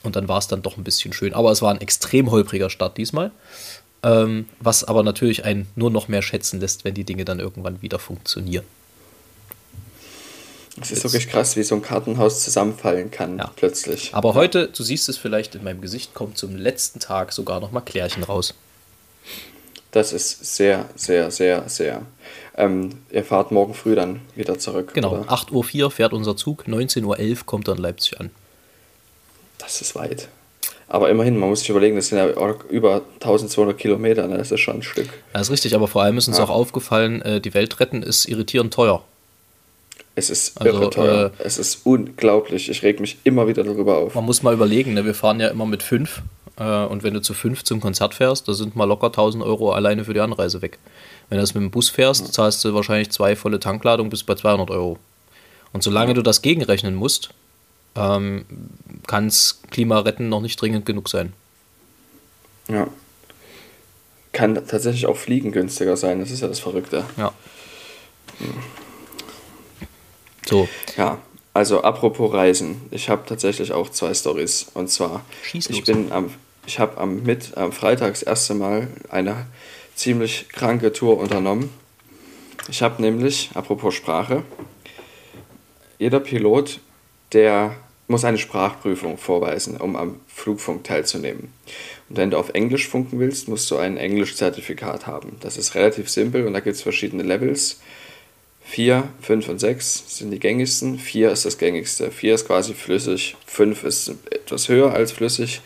[0.04, 1.34] und dann war es dann doch ein bisschen schön.
[1.34, 3.32] Aber es war ein extrem holpriger Start diesmal,
[4.04, 7.82] ähm, was aber natürlich einen nur noch mehr schätzen lässt, wenn die Dinge dann irgendwann
[7.82, 8.64] wieder funktionieren.
[10.80, 13.52] Es ist wirklich krass, wie so ein Kartenhaus zusammenfallen kann ja.
[13.56, 14.14] plötzlich.
[14.14, 17.72] Aber heute, du siehst es vielleicht in meinem Gesicht, kommt zum letzten Tag sogar noch
[17.72, 18.54] mal Klärchen raus.
[19.92, 22.02] Das ist sehr, sehr, sehr, sehr.
[22.56, 24.94] Ähm, ihr fahrt morgen früh dann wieder zurück.
[24.94, 28.32] Genau, 8.04 Uhr fährt unser Zug, 19.11 Uhr kommt dann Leipzig an.
[29.58, 30.28] Das ist weit.
[30.90, 32.28] Aber immerhin, man muss sich überlegen, das sind ja
[32.70, 34.38] über 1200 Kilometer, ne?
[34.38, 35.10] das ist schon ein Stück.
[35.34, 36.46] Das ist richtig, aber vor allem ist uns ja.
[36.46, 39.04] auch aufgefallen, äh, die Welt retten ist irritierend teuer.
[40.18, 41.32] Es ist also, irre teuer.
[41.38, 42.72] Äh, es ist unglaublich.
[42.72, 44.16] Ich reg mich immer wieder darüber auf.
[44.16, 45.06] Man muss mal überlegen, ne?
[45.06, 46.24] wir fahren ja immer mit fünf
[46.58, 49.74] äh, und wenn du zu fünf zum Konzert fährst, da sind mal locker 1000 Euro
[49.74, 50.80] alleine für die Anreise weg.
[51.30, 54.34] Wenn du das mit dem Bus fährst, zahlst du wahrscheinlich zwei volle Tankladungen bis bei
[54.34, 54.98] 200 Euro.
[55.72, 57.30] Und solange du das gegenrechnen musst,
[57.96, 58.46] ähm,
[59.06, 61.34] kann es Klima retten noch nicht dringend genug sein.
[62.70, 62.88] Ja.
[64.32, 67.04] Kann tatsächlich auch Fliegen günstiger sein, das ist ja das Verrückte.
[67.18, 67.32] Ja.
[68.40, 68.87] Hm.
[70.48, 70.68] So.
[70.96, 71.20] Ja,
[71.54, 74.68] also apropos Reisen, ich habe tatsächlich auch zwei Stories.
[74.74, 76.32] Und zwar, ich bin am,
[76.66, 79.48] ich habe am mit am Freitag das erste Mal eine
[79.96, 81.72] ziemlich kranke Tour unternommen.
[82.70, 84.44] Ich habe nämlich, apropos Sprache,
[85.98, 86.80] jeder Pilot,
[87.34, 87.76] der
[88.08, 91.52] muss eine Sprachprüfung vorweisen, um am Flugfunk teilzunehmen.
[92.10, 95.38] Und wenn du auf Englisch funken willst, musst du ein Englisch-Zertifikat haben.
[95.42, 97.82] Das ist relativ simpel und da gibt es verschiedene Levels.
[98.68, 101.00] 4, 5 und 6 sind die gängigsten.
[101.00, 102.12] 4 ist das gängigste.
[102.12, 103.36] 4 ist quasi flüssig.
[103.46, 105.62] 5 ist etwas höher als flüssig.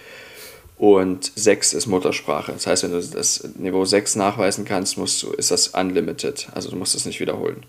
[0.78, 2.54] Und 6 ist Muttersprache.
[2.54, 6.48] Das heißt, wenn du das Niveau 6 nachweisen kannst, musst du, ist das unlimited.
[6.54, 7.64] Also du musst es nicht wiederholen.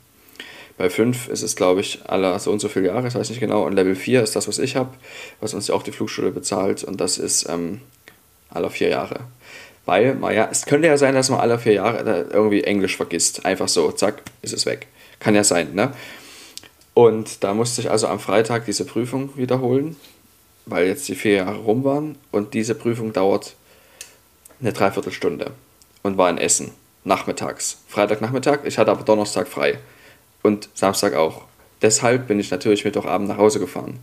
[0.76, 3.40] Bei 5 ist es, glaube ich, alle so und so viele Jahre, ich weiß nicht
[3.40, 3.64] genau.
[3.64, 4.90] Und Level 4 ist das, was ich habe,
[5.40, 6.84] was uns ja auch die Flugschule bezahlt.
[6.84, 7.80] Und das ist ähm,
[8.50, 9.20] alle vier Jahre.
[9.86, 13.44] Weil, naja, es könnte ja sein, dass man alle vier Jahre irgendwie Englisch vergisst.
[13.46, 14.86] Einfach so, zack, ist es weg.
[15.22, 15.92] Kann ja sein, ne?
[16.94, 19.94] Und da musste ich also am Freitag diese Prüfung wiederholen,
[20.66, 22.18] weil jetzt die vier Jahre rum waren.
[22.32, 23.54] Und diese Prüfung dauert
[24.60, 25.52] eine Dreiviertelstunde
[26.02, 26.72] und war in Essen,
[27.04, 27.78] nachmittags.
[27.86, 29.78] Freitagnachmittag, ich hatte aber Donnerstag frei
[30.42, 31.42] und Samstag auch.
[31.82, 34.00] Deshalb bin ich natürlich Mittwochabend nach Hause gefahren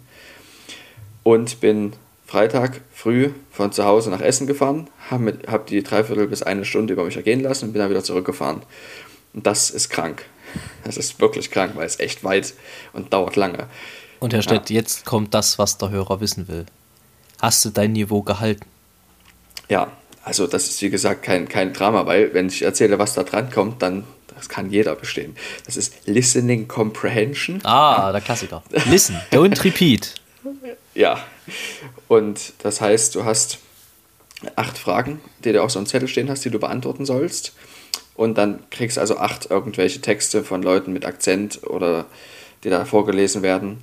[1.24, 1.94] und bin
[2.26, 6.94] Freitag früh von zu Hause nach Essen gefahren, habe hab die Dreiviertel bis eine Stunde
[6.94, 8.62] über mich ergehen lassen und bin dann wieder zurückgefahren.
[9.34, 10.24] Und das ist krank.
[10.84, 12.54] Das ist wirklich krank, weil es echt weit
[12.94, 13.68] und dauert lange.
[14.20, 14.78] Und Herr Stett, ja.
[14.78, 16.66] jetzt kommt das, was der Hörer wissen will.
[17.42, 18.66] Hast du dein Niveau gehalten?
[19.70, 19.92] Ja,
[20.24, 23.50] also das ist wie gesagt kein, kein Drama, weil wenn ich erzähle, was da dran
[23.50, 24.04] kommt, dann
[24.36, 25.36] das kann jeder bestehen.
[25.66, 27.60] Das ist Listening Comprehension.
[27.66, 28.64] Ah, der Klassiker.
[28.86, 30.16] Listen, don't repeat.
[30.96, 31.24] Ja,
[32.08, 33.60] und das heißt, du hast
[34.56, 37.54] acht Fragen, die du auf so einem Zettel stehen hast, die du beantworten sollst.
[38.20, 42.06] Und dann kriegst also acht irgendwelche Texte von Leuten mit Akzent oder
[42.66, 43.82] die da vorgelesen werden.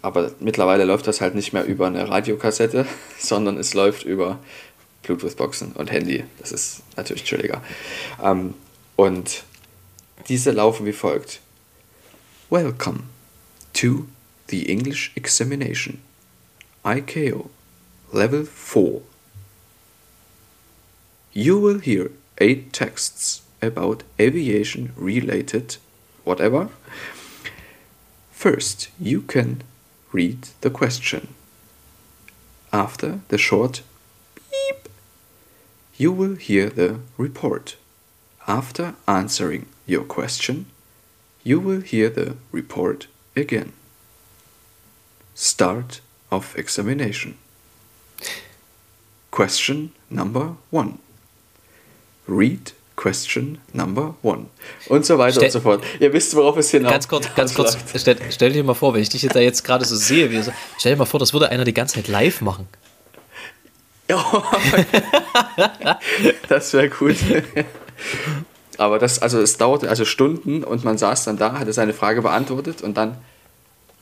[0.00, 2.86] Aber mittlerweile läuft das halt nicht mehr über eine Radiokassette,
[3.18, 4.38] sondern es läuft über
[5.02, 6.24] Bluetooth-Boxen und Handy.
[6.38, 7.62] Das ist natürlich chilliger.
[8.24, 8.54] Ähm,
[8.96, 9.44] und
[10.28, 11.42] diese laufen wie folgt.
[12.48, 13.00] Welcome
[13.74, 14.06] to
[14.48, 15.98] the English Examination.
[16.86, 17.50] IKO
[18.14, 19.02] Level 4.
[21.34, 25.76] You will hear eight texts about aviation related
[26.24, 26.68] whatever.
[28.30, 29.62] First, you can
[30.12, 31.34] read the question.
[32.72, 33.82] After the short
[34.50, 34.88] beep,
[35.96, 37.76] you will hear the report.
[38.46, 40.66] After answering your question,
[41.42, 43.72] you will hear the report again.
[45.34, 47.38] Start of examination.
[49.30, 50.98] Question number one.
[52.28, 54.46] Read question number one.
[54.88, 55.84] Und so weiter stell, und so fort.
[56.00, 57.76] Ihr wisst, worauf es hinaus Ganz kurz, ganz kurz.
[57.94, 60.40] Stell, stell, dir mal vor, wenn ich dich jetzt da jetzt gerade so sehe, wie
[60.42, 62.66] so, stell dir mal vor, das würde einer die ganze Zeit live machen.
[66.48, 67.16] das wäre gut.
[68.78, 72.22] Aber das, also es dauerte also Stunden und man saß dann da, hatte seine Frage
[72.22, 73.16] beantwortet und dann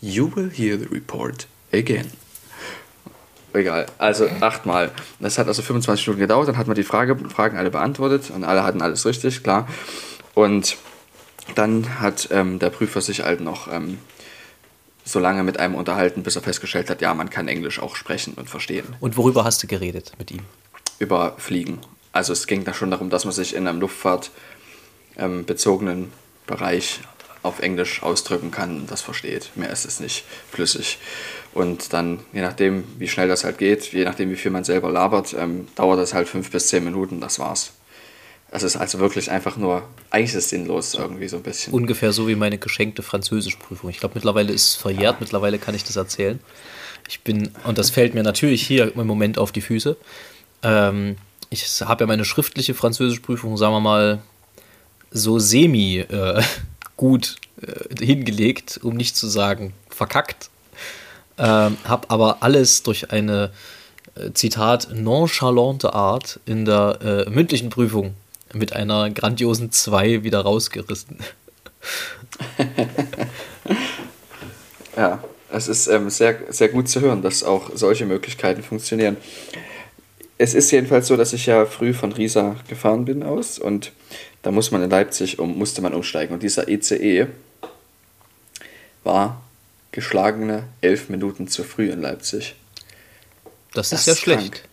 [0.01, 2.11] You will hear the report again.
[3.55, 4.91] Egal, also achtmal.
[5.21, 8.43] Das hat also 25 Minuten gedauert, dann hat man die Frage, Fragen alle beantwortet und
[8.43, 9.69] alle hatten alles richtig, klar.
[10.35, 10.77] Und
[11.55, 13.99] dann hat ähm, der Prüfer sich halt noch ähm,
[15.05, 18.35] so lange mit einem unterhalten, bis er festgestellt hat, ja, man kann Englisch auch sprechen
[18.35, 18.97] und verstehen.
[18.99, 20.41] Und worüber hast du geredet mit ihm?
[20.99, 21.79] Über Fliegen.
[22.11, 26.11] Also es ging da schon darum, dass man sich in einem luftfahrtbezogenen ähm,
[26.47, 26.99] Bereich
[27.45, 29.51] auf Englisch ausdrücken kann, das versteht.
[29.55, 30.99] Mehr ist es nicht flüssig.
[31.55, 34.91] Und dann, je nachdem, wie schnell das halt geht, je nachdem, wie viel man selber
[34.91, 37.73] labert, ähm, dauert das halt fünf bis zehn Minuten, das war's.
[38.51, 41.73] Das ist also wirklich einfach nur, eigentlich ist es sinnlos irgendwie so ein bisschen.
[41.73, 43.91] Ungefähr so wie meine geschenkte Französischprüfung.
[43.91, 45.17] Ich glaube, mittlerweile ist es verjährt, ja.
[45.21, 46.41] mittlerweile kann ich das erzählen.
[47.09, 49.97] Ich bin, und das fällt mir natürlich hier im Moment auf die Füße.
[50.63, 51.17] Ähm,
[51.51, 54.23] ich habe ja meine schriftliche Französischprüfung, sagen wir mal,
[55.11, 56.43] so semi äh,
[56.97, 60.51] gut äh, hingelegt, um nicht zu sagen verkackt.
[61.37, 63.51] Ähm, habe aber alles durch eine,
[64.15, 68.15] äh, Zitat, nonchalante Art in der äh, mündlichen Prüfung
[68.53, 71.19] mit einer grandiosen 2 wieder rausgerissen.
[74.97, 79.17] ja, es ist ähm, sehr, sehr gut zu hören, dass auch solche Möglichkeiten funktionieren.
[80.39, 83.93] Es ist jedenfalls so, dass ich ja früh von Riesa gefahren bin aus und
[84.43, 86.35] da muss man in Leipzig um, musste man umsteigen.
[86.35, 87.27] Und dieser ECE e
[89.03, 89.44] war
[89.95, 92.57] geschlagene elf Minuten zu früh in Leipzig.
[93.75, 94.53] Das, das ist ja schlecht.
[94.53, 94.69] Krank.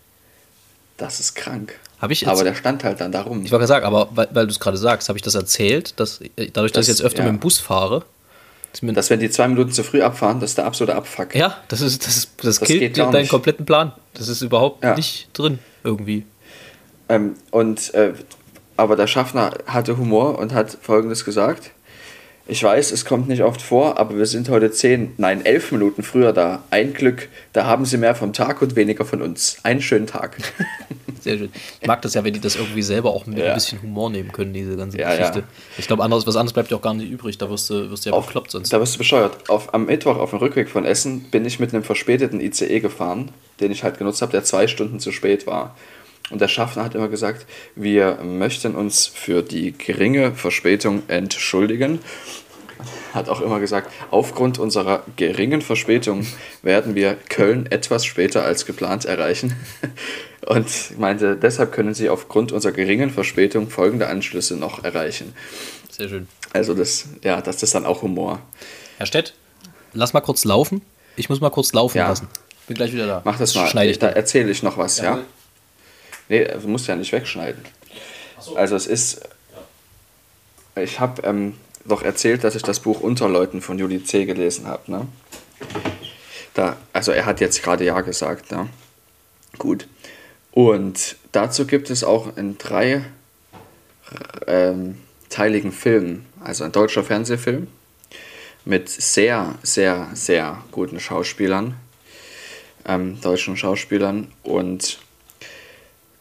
[0.98, 1.80] Das ist krank.
[2.00, 3.46] Habe ich jetzt, aber der stand halt dann darum.
[3.46, 6.20] Ich wollte sagen, aber weil, weil du es gerade sagst, habe ich das erzählt, dass
[6.36, 7.32] dadurch, dass das, ich jetzt öfter ja.
[7.32, 8.04] mit dem Bus fahre,
[8.74, 11.36] dass wenn die zwei Minuten zu früh abfahren, das ist der absolute Abfuck.
[11.36, 13.30] Ja, das ist das, das, das killt deinen nicht.
[13.30, 13.92] kompletten Plan.
[14.14, 14.96] Das ist überhaupt ja.
[14.96, 16.26] nicht drin irgendwie.
[17.10, 18.14] Ähm, und äh,
[18.78, 21.72] aber der Schaffner hatte Humor und hat Folgendes gesagt.
[22.52, 26.04] Ich weiß, es kommt nicht oft vor, aber wir sind heute zehn, nein, elf Minuten
[26.04, 26.64] früher da.
[26.70, 29.60] Ein Glück, da haben sie mehr vom Tag und weniger von uns.
[29.64, 30.36] Einen schönen Tag.
[31.22, 31.50] Sehr schön.
[31.80, 33.46] Ich mag das ja, wenn die das irgendwie selber auch mit ja.
[33.46, 35.40] ein bisschen Humor nehmen können, diese ganze ja, Geschichte.
[35.40, 35.46] Ja.
[35.78, 37.38] Ich glaube, anderes, was anderes bleibt ja auch gar nicht übrig.
[37.38, 38.74] Da wirst du, wirst du ja auf, bekloppt sonst.
[38.74, 39.50] Da wirst du bescheuert.
[39.50, 43.32] Auf, am Mittwoch auf dem Rückweg von Essen bin ich mit einem verspäteten ICE gefahren,
[43.62, 45.74] den ich halt genutzt habe, der zwei Stunden zu spät war.
[46.32, 52.00] Und der Schaffner hat immer gesagt, wir möchten uns für die geringe Verspätung entschuldigen
[53.14, 56.26] hat auch immer gesagt, aufgrund unserer geringen Verspätung
[56.62, 59.56] werden wir Köln etwas später als geplant erreichen.
[60.48, 65.36] Und meinte, deshalb können Sie aufgrund unserer geringen Verspätung folgende Anschlüsse noch erreichen.
[65.92, 66.28] Sehr schön.
[66.52, 68.40] Also das, ja, das ist dann auch Humor.
[68.98, 69.36] Herr Stett,
[69.94, 70.82] lass mal kurz laufen.
[71.16, 72.10] Ich muss mal kurz laufen ja.
[72.10, 72.28] lassen.
[72.68, 73.22] Bin gleich wieder da.
[73.24, 73.68] Mach das, das mal.
[73.68, 75.04] Schneide ich da erzähle ich noch was, ja?
[75.04, 75.20] ja?
[76.30, 77.64] Nee, du musst ja nicht wegschneiden.
[78.40, 78.56] So.
[78.56, 79.22] Also es ist,
[80.76, 84.26] ich habe ähm, doch erzählt, dass ich das Buch Unterleuten von Juli C.
[84.26, 84.92] gelesen habe.
[84.92, 85.08] Ne?
[86.54, 88.52] Da, also er hat jetzt gerade Ja gesagt.
[88.52, 88.70] Ne?
[89.58, 89.88] Gut.
[90.52, 93.06] Und dazu gibt es auch in drei,
[94.48, 94.98] ähm,
[95.30, 97.68] teiligen Film, also ein deutscher Fernsehfilm
[98.66, 101.76] mit sehr, sehr, sehr guten Schauspielern,
[102.86, 104.32] ähm, deutschen Schauspielern.
[104.44, 105.00] Und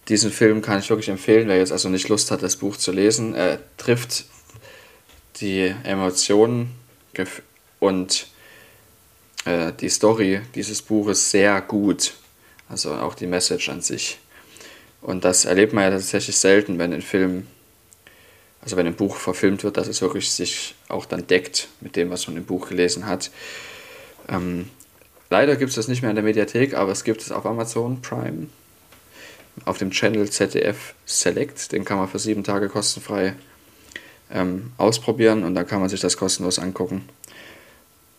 [0.09, 2.93] diesen Film kann ich wirklich empfehlen, wer jetzt also nicht Lust hat, das Buch zu
[2.93, 3.35] lesen.
[3.35, 4.25] Er trifft
[5.41, 6.71] die Emotionen
[7.79, 8.27] und
[9.45, 12.15] äh, die Story dieses Buches sehr gut.
[12.69, 14.19] Also auch die Message an sich.
[15.03, 17.47] Und das erlebt man ja tatsächlich selten, wenn ein Film,
[18.61, 22.11] also wenn ein Buch verfilmt wird, dass es wirklich sich auch dann deckt mit dem,
[22.11, 23.31] was man im Buch gelesen hat.
[24.29, 24.69] Ähm,
[25.31, 28.03] leider gibt es das nicht mehr in der Mediathek, aber es gibt es auf Amazon
[28.03, 28.49] Prime,
[29.65, 31.73] auf dem Channel ZDF Select.
[31.73, 33.35] Den kann man für sieben Tage kostenfrei
[34.33, 37.09] ähm, ausprobieren und dann kann man sich das kostenlos angucken.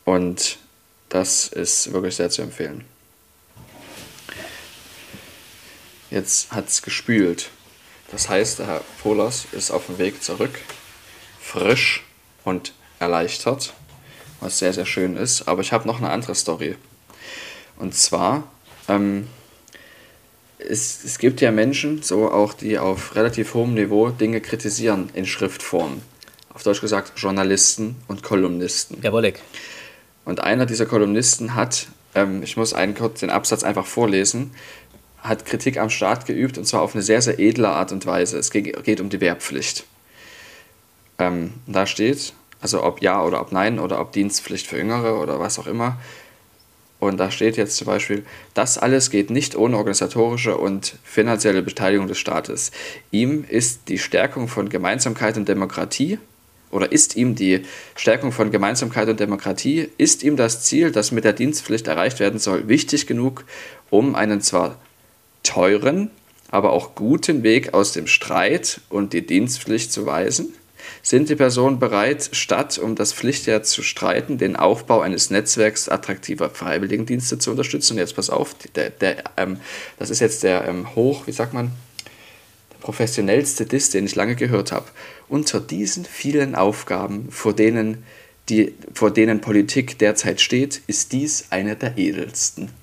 [0.06, 0.58] Und
[1.10, 2.86] das ist wirklich sehr zu empfehlen.
[6.10, 7.50] Jetzt hat es gespült.
[8.12, 10.60] Das heißt, der Herr Polas ist auf dem Weg zurück,
[11.40, 12.04] frisch
[12.44, 13.74] und erleichtert,
[14.42, 15.48] was sehr, sehr schön ist.
[15.48, 16.76] Aber ich habe noch eine andere Story.
[17.78, 18.44] Und zwar,
[18.90, 19.28] ähm,
[20.70, 25.26] es, es gibt ja Menschen, so auch die auf relativ hohem Niveau Dinge kritisieren in
[25.26, 26.02] Schriftform.
[26.54, 29.02] Auf Deutsch gesagt Journalisten und Kolumnisten.
[29.02, 29.34] Jawohl.
[30.26, 34.52] Und einer dieser Kolumnisten hat, ähm, ich muss einen kurz den Absatz einfach vorlesen,
[35.20, 38.38] hat Kritik am Staat geübt und zwar auf eine sehr, sehr edle Art und Weise.
[38.38, 39.86] Es geht, geht um die Wehrpflicht.
[41.20, 45.40] Ähm, da steht, also ob ja oder ob nein oder ob Dienstpflicht für Jüngere oder
[45.40, 45.98] was auch immer.
[47.02, 52.08] Und da steht jetzt zum Beispiel, das alles geht nicht ohne organisatorische und finanzielle Beteiligung
[52.08, 52.70] des Staates.
[53.10, 56.20] Ihm ist die Stärkung von Gemeinsamkeit und Demokratie
[56.70, 57.64] oder ist ihm die
[57.96, 62.40] Stärkung von Gemeinsamkeit und Demokratie, ist ihm das Ziel, das mit der Dienstpflicht erreicht werden
[62.40, 63.46] soll, wichtig genug,
[63.90, 64.78] um einen zwar
[65.42, 66.12] teuren,
[66.52, 70.54] aber auch guten Weg aus dem Streit und die Dienstpflicht zu weisen?
[71.04, 76.50] Sind die Personen bereit, statt um das Pflichtjahr zu streiten, den Aufbau eines Netzwerks attraktiver
[76.50, 77.94] Freiwilligendienste zu unterstützen?
[77.94, 79.60] Und jetzt pass auf, der, der, ähm,
[79.98, 81.72] das ist jetzt der ähm, hoch, wie sagt man,
[82.72, 84.86] der professionellste Diss, den ich lange gehört habe.
[85.28, 88.04] Unter diesen vielen Aufgaben, vor denen,
[88.50, 92.70] die, vor denen Politik derzeit steht, ist dies eine der edelsten.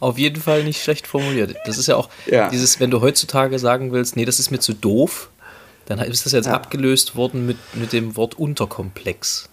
[0.00, 1.54] Auf jeden Fall nicht schlecht formuliert.
[1.66, 2.48] Das ist ja auch ja.
[2.48, 5.29] dieses, wenn du heutzutage sagen willst, nee, das ist mir zu doof,
[5.90, 6.52] dann ist das jetzt ja.
[6.52, 9.48] abgelöst worden mit, mit dem Wort Unterkomplex.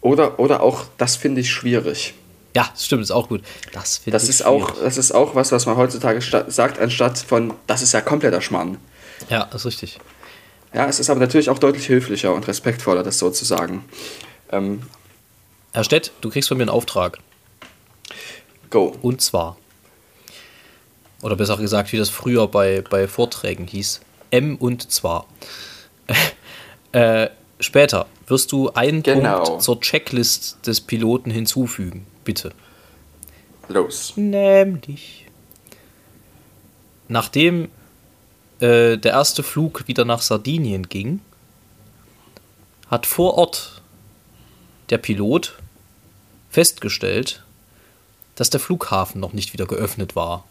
[0.00, 2.14] Oder, oder auch, das finde ich schwierig.
[2.56, 3.42] Ja, das stimmt, ist auch gut.
[3.72, 4.64] Das, das ist schwierig.
[4.64, 8.40] auch Das ist auch was, was man heutzutage sagt, anstatt von, das ist ja kompletter
[8.40, 8.78] Schmarrn.
[9.30, 10.00] Ja, das ist richtig.
[10.74, 13.84] Ja, es ist aber natürlich auch deutlich höflicher und respektvoller, das so zu sagen.
[14.50, 14.82] Ähm,
[15.72, 17.18] Herr Stett, du kriegst von mir einen Auftrag.
[18.70, 18.96] Go.
[19.00, 19.56] Und zwar,
[21.22, 25.26] oder besser gesagt, wie das früher bei, bei Vorträgen hieß, M und zwar.
[26.92, 27.28] äh,
[27.60, 29.42] später wirst du einen genau.
[29.42, 32.52] Punkt zur Checklist des Piloten hinzufügen, bitte.
[33.68, 34.12] Los.
[34.16, 35.26] Nämlich,
[37.08, 37.68] nachdem
[38.60, 41.20] äh, der erste Flug wieder nach Sardinien ging,
[42.88, 43.82] hat vor Ort
[44.90, 45.58] der Pilot
[46.50, 47.42] festgestellt,
[48.36, 50.44] dass der Flughafen noch nicht wieder geöffnet war.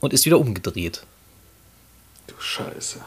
[0.00, 1.04] Und ist wieder umgedreht.
[2.26, 3.00] Du Scheiße.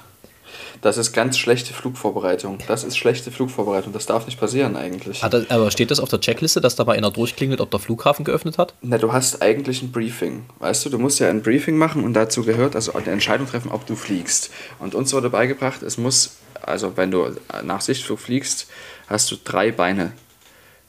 [0.82, 2.60] Das ist ganz schlechte Flugvorbereitung.
[2.68, 3.94] Das ist schlechte Flugvorbereitung.
[3.94, 5.22] Das darf nicht passieren eigentlich.
[5.22, 8.26] Das, aber steht das auf der Checkliste, dass da mal einer durchklingelt, ob der Flughafen
[8.26, 8.74] geöffnet hat?
[8.82, 10.46] Na, du hast eigentlich ein Briefing.
[10.60, 13.72] Weißt du, du musst ja ein Briefing machen und dazu gehört, also eine Entscheidung treffen,
[13.72, 14.52] ob du fliegst.
[14.80, 18.68] Und uns wurde beigebracht, es muss, also wenn du nach Sichtflug fliegst,
[19.08, 20.14] hast du drei Beine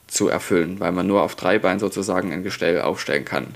[0.07, 3.55] zu erfüllen, weil man nur auf drei Beinen sozusagen ein Gestell aufstellen kann.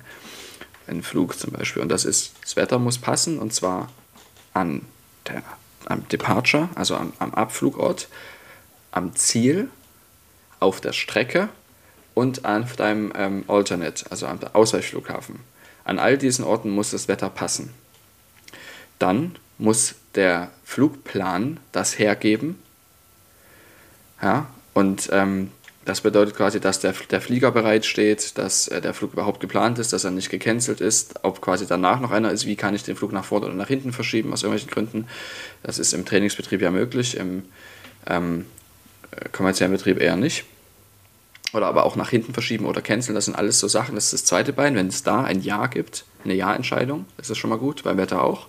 [0.88, 1.82] Ein Flug zum Beispiel.
[1.82, 3.88] Und das ist, das Wetter muss passen und zwar
[4.54, 4.86] an
[5.28, 5.44] der,
[5.86, 8.08] am Departure, also am, am Abflugort,
[8.92, 9.70] am Ziel,
[10.60, 11.50] auf der Strecke
[12.14, 15.40] und an deinem ähm, Alternate, also am Ausweichflughafen.
[15.84, 17.74] An all diesen Orten muss das Wetter passen.
[19.00, 22.62] Dann muss der Flugplan das hergeben.
[24.22, 25.52] Ja, und ähm,
[25.86, 29.94] das bedeutet quasi, dass der, der Flieger bereitsteht, dass äh, der Flug überhaupt geplant ist,
[29.94, 32.96] dass er nicht gecancelt ist, ob quasi danach noch einer ist, wie kann ich den
[32.96, 35.08] Flug nach vorne oder nach hinten verschieben, aus irgendwelchen Gründen.
[35.64, 37.44] Das ist im Trainingsbetrieb ja möglich, im
[38.08, 38.46] ähm,
[39.12, 40.46] äh, kommerziellen Betrieb eher nicht.
[41.54, 43.96] Oder aber auch nach hinten verschieben oder canceln, das sind alles so Sachen.
[43.96, 47.38] Das ist das zweite Bein, wenn es da ein Ja gibt, eine Ja-Entscheidung, ist das
[47.38, 48.48] schon mal gut, beim Wetter auch.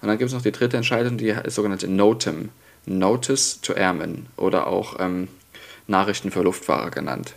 [0.00, 2.48] Und dann gibt es noch die dritte Entscheidung, die sogenannte NOTAM,
[2.86, 5.28] Notice to Airmen oder auch ähm,
[5.90, 7.34] Nachrichten für Luftfahrer genannt.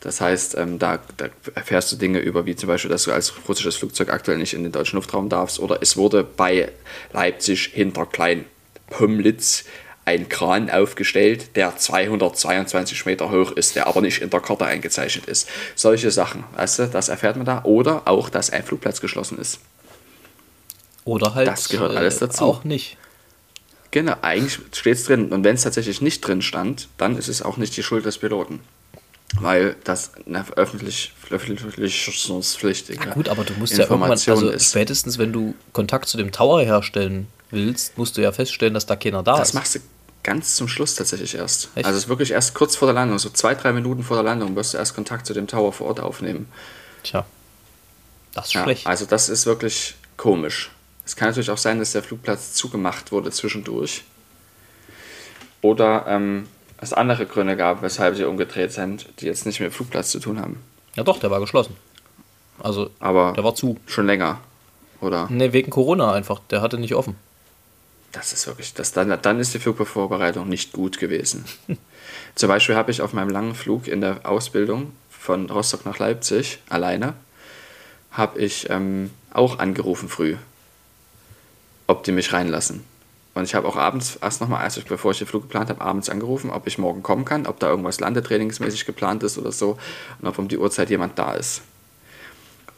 [0.00, 3.34] Das heißt, ähm, da, da erfährst du Dinge über, wie zum Beispiel, dass du als
[3.46, 5.60] russisches Flugzeug aktuell nicht in den deutschen Luftraum darfst.
[5.60, 6.72] Oder es wurde bei
[7.12, 9.64] Leipzig hinter Klein-Pomlitz
[10.06, 15.26] ein Kran aufgestellt, der 222 Meter hoch ist, der aber nicht in der Karte eingezeichnet
[15.26, 15.48] ist.
[15.76, 17.62] Solche Sachen, weißt du, das erfährt man da.
[17.64, 19.60] Oder auch, dass ein Flugplatz geschlossen ist.
[21.04, 22.44] Oder halt Das gehört alles äh, dazu.
[22.44, 22.96] auch nicht.
[23.92, 25.32] Genau, eigentlich steht es drin.
[25.32, 28.18] Und wenn es tatsächlich nicht drin stand, dann ist es auch nicht die Schuld des
[28.18, 28.60] Piloten.
[29.40, 34.70] Weil das eine öffentlich, öffentlichkeitspflichtige Gut, aber du musst ja irgendwann, also ist.
[34.70, 38.96] spätestens wenn du Kontakt zu dem Tower herstellen willst, musst du ja feststellen, dass da
[38.96, 39.54] keiner da Das ist.
[39.54, 39.80] machst du
[40.22, 41.68] ganz zum Schluss tatsächlich erst.
[41.74, 41.86] Echt?
[41.86, 44.24] Also es ist wirklich erst kurz vor der Landung, so zwei, drei Minuten vor der
[44.24, 46.46] Landung wirst du erst Kontakt zu dem Tower vor Ort aufnehmen.
[47.04, 47.24] Tja,
[48.34, 48.86] das ist Ja, schlecht.
[48.86, 50.70] also das ist wirklich komisch.
[51.10, 54.04] Es kann natürlich auch sein, dass der Flugplatz zugemacht wurde zwischendurch.
[55.60, 56.46] Oder ähm,
[56.76, 60.20] es andere Gründe gab, weshalb sie umgedreht sind, die jetzt nicht mit dem Flugplatz zu
[60.20, 60.62] tun haben.
[60.94, 61.76] Ja doch, der war geschlossen.
[62.60, 63.76] Also, Aber der war zu.
[63.86, 64.38] schon länger.
[65.00, 65.26] Oder?
[65.30, 66.42] Ne, wegen Corona einfach.
[66.48, 67.16] Der hatte nicht offen.
[68.12, 71.44] Das ist wirklich, das, dann, dann ist die Flugvorbereitung nicht gut gewesen.
[72.36, 76.60] Zum Beispiel habe ich auf meinem langen Flug in der Ausbildung von Rostock nach Leipzig
[76.68, 77.14] alleine,
[78.12, 80.36] habe ich ähm, auch angerufen früh,
[81.90, 82.84] ob die mich reinlassen.
[83.34, 86.08] Und ich habe auch abends erst nochmal, also bevor ich den Flug geplant habe, abends
[86.08, 89.76] angerufen, ob ich morgen kommen kann, ob da irgendwas landetrainingsmäßig geplant ist oder so
[90.20, 91.62] und ob um die Uhrzeit jemand da ist.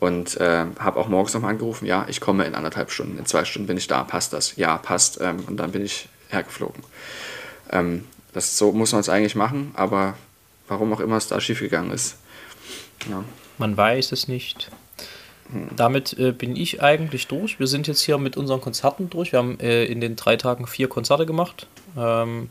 [0.00, 3.44] Und äh, habe auch morgens nochmal angerufen, ja, ich komme in anderthalb Stunden, in zwei
[3.44, 4.56] Stunden bin ich da, passt das?
[4.56, 5.20] Ja, passt.
[5.20, 6.82] Ähm, und dann bin ich hergeflogen.
[7.70, 10.16] Ähm, das so muss man es eigentlich machen, aber
[10.68, 12.16] warum auch immer es da schiefgegangen ist.
[13.08, 13.22] Ja.
[13.58, 14.70] Man weiß es nicht.
[15.76, 17.58] Damit äh, bin ich eigentlich durch.
[17.58, 19.32] Wir sind jetzt hier mit unseren Konzerten durch.
[19.32, 21.66] Wir haben äh, in den drei Tagen vier Konzerte gemacht.
[21.96, 22.50] Ähm,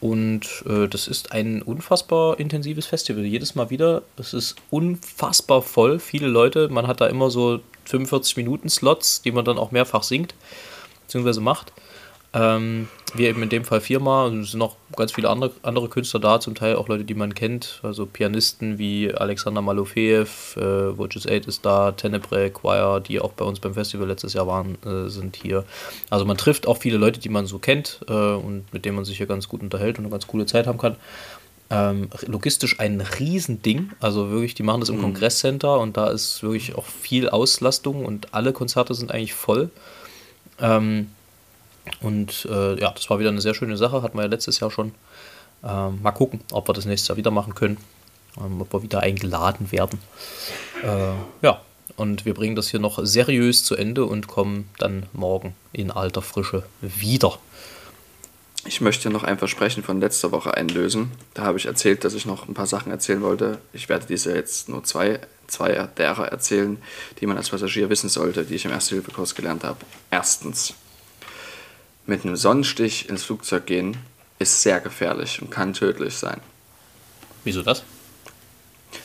[0.00, 3.24] und äh, das ist ein unfassbar intensives Festival.
[3.24, 4.02] Jedes Mal wieder.
[4.16, 5.98] Es ist unfassbar voll.
[6.00, 6.68] Viele Leute.
[6.68, 10.34] Man hat da immer so 45 Minuten Slots, die man dann auch mehrfach singt,
[11.06, 11.72] beziehungsweise macht.
[12.34, 14.32] Ähm, wir eben in dem Fall viermal.
[14.38, 17.34] Es sind noch ganz viele andere, andere Künstler da, zum Teil auch Leute, die man
[17.34, 17.80] kennt.
[17.82, 23.44] Also Pianisten wie Alexander Malofeev, äh, Voices 8 ist da, Tenebrae Choir, die auch bei
[23.44, 25.64] uns beim Festival letztes Jahr waren, äh, sind hier.
[26.08, 29.04] Also man trifft auch viele Leute, die man so kennt äh, und mit denen man
[29.04, 30.96] sich hier ganz gut unterhält und eine ganz coole Zeit haben kann.
[31.68, 33.90] Ähm, logistisch ein Riesending.
[34.00, 38.32] Also wirklich, die machen das im Kongresscenter und da ist wirklich auch viel Auslastung und
[38.32, 39.70] alle Konzerte sind eigentlich voll.
[40.60, 41.08] Ähm,
[42.00, 44.70] und äh, ja, das war wieder eine sehr schöne Sache, hatten wir ja letztes Jahr
[44.70, 44.92] schon.
[45.64, 47.76] Ähm, mal gucken, ob wir das nächstes Jahr wieder machen können,
[48.38, 49.98] ähm, ob wir wieder eingeladen werden.
[50.82, 51.60] Äh, ja,
[51.96, 56.22] und wir bringen das hier noch seriös zu Ende und kommen dann morgen in alter
[56.22, 57.38] Frische wieder.
[58.64, 61.10] Ich möchte noch ein Versprechen von letzter Woche einlösen.
[61.34, 63.58] Da habe ich erzählt, dass ich noch ein paar Sachen erzählen wollte.
[63.72, 65.18] Ich werde diese jetzt nur zwei,
[65.48, 66.80] zwei derer erzählen,
[67.20, 69.78] die man als Passagier wissen sollte, die ich im Erste-Hilfe-Kurs gelernt habe.
[70.12, 70.74] Erstens,
[72.06, 73.96] mit einem Sonnenstich ins Flugzeug gehen
[74.38, 76.40] ist sehr gefährlich und kann tödlich sein.
[77.44, 77.84] Wieso das?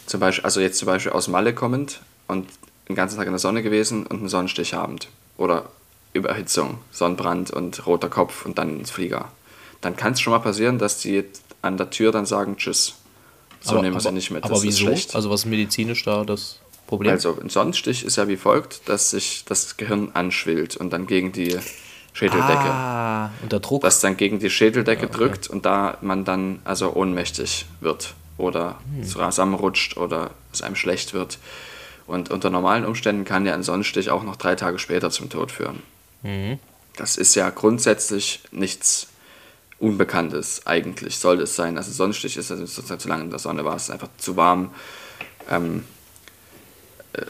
[0.06, 2.48] Zum Beispiel, also jetzt zum Beispiel aus Malle kommend und
[2.90, 5.10] den ganzen Tag in der Sonne gewesen und einen Sonnenstich habend.
[5.38, 5.70] Oder
[6.14, 9.32] Überhitzung, Sonnenbrand und roter Kopf und dann ins Flieger.
[9.82, 11.24] Dann kann es schon mal passieren, dass die
[11.62, 12.96] an der Tür dann sagen Tschüss.
[13.62, 14.44] So nehmen wir sie nicht mit.
[14.44, 14.78] Aber das wieso?
[14.78, 15.16] ist schlecht.
[15.16, 17.12] Also was ist medizinisch da das Problem?
[17.12, 21.32] Also ein Sonnenstich ist ja wie folgt, dass sich das Gehirn anschwillt und dann gegen
[21.32, 21.58] die
[22.18, 22.70] Schädeldecke.
[22.72, 23.84] ah, und der Druck.
[23.84, 29.04] Das dann gegen die Schädeldecke drückt und da man dann also ohnmächtig wird oder Hm.
[29.04, 31.38] zusammenrutscht oder es einem schlecht wird.
[32.08, 35.52] Und unter normalen Umständen kann ja ein Sonnenstich auch noch drei Tage später zum Tod
[35.52, 35.84] führen.
[36.24, 36.58] Mhm.
[36.96, 39.08] Das ist ja grundsätzlich nichts
[39.80, 41.78] Unbekanntes eigentlich, sollte es sein.
[41.78, 44.36] Also Sonnenstich ist also sozusagen zu lange in der Sonne war, es ist einfach zu
[44.36, 44.72] warm.
[45.52, 45.84] Ähm,
[47.14, 47.22] äh,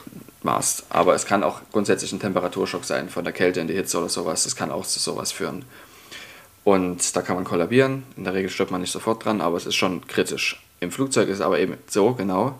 [0.47, 0.85] warst.
[0.89, 4.09] Aber es kann auch grundsätzlich ein Temperaturschock sein, von der Kälte in die Hitze oder
[4.09, 4.45] sowas.
[4.45, 5.65] Das kann auch zu sowas führen.
[6.63, 8.03] Und da kann man kollabieren.
[8.17, 10.61] In der Regel stirbt man nicht sofort dran, aber es ist schon kritisch.
[10.79, 12.57] Im Flugzeug ist es aber eben so, genau,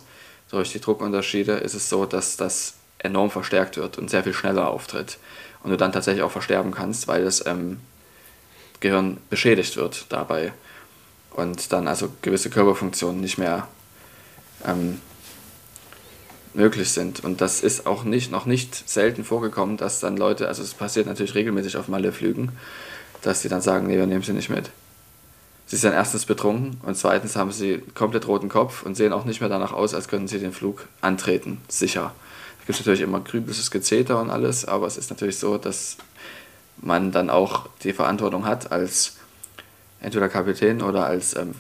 [0.50, 4.70] durch die Druckunterschiede ist es so, dass das enorm verstärkt wird und sehr viel schneller
[4.70, 5.18] auftritt.
[5.64, 7.80] Und du dann tatsächlich auch versterben kannst, weil das ähm,
[8.80, 10.54] Gehirn beschädigt wird dabei.
[11.32, 13.68] Und dann also gewisse Körperfunktionen nicht mehr
[14.66, 15.02] ähm,
[16.58, 17.24] möglich sind.
[17.24, 21.06] Und das ist auch nicht, noch nicht selten vorgekommen, dass dann Leute, also es passiert
[21.06, 22.52] natürlich regelmäßig auf Malle-Flügen,
[23.22, 24.72] dass die dann sagen, nee, wir nehmen sie nicht mit.
[25.68, 29.40] Sie sind erstens betrunken und zweitens haben sie komplett roten Kopf und sehen auch nicht
[29.40, 32.14] mehr danach aus, als könnten sie den Flug antreten, sicher.
[32.60, 35.98] Da gibt es natürlich immer grüblisches Gezeter und alles, aber es ist natürlich so, dass
[36.78, 39.18] man dann auch die Verantwortung hat als
[40.00, 41.54] entweder Kapitän oder als ähm,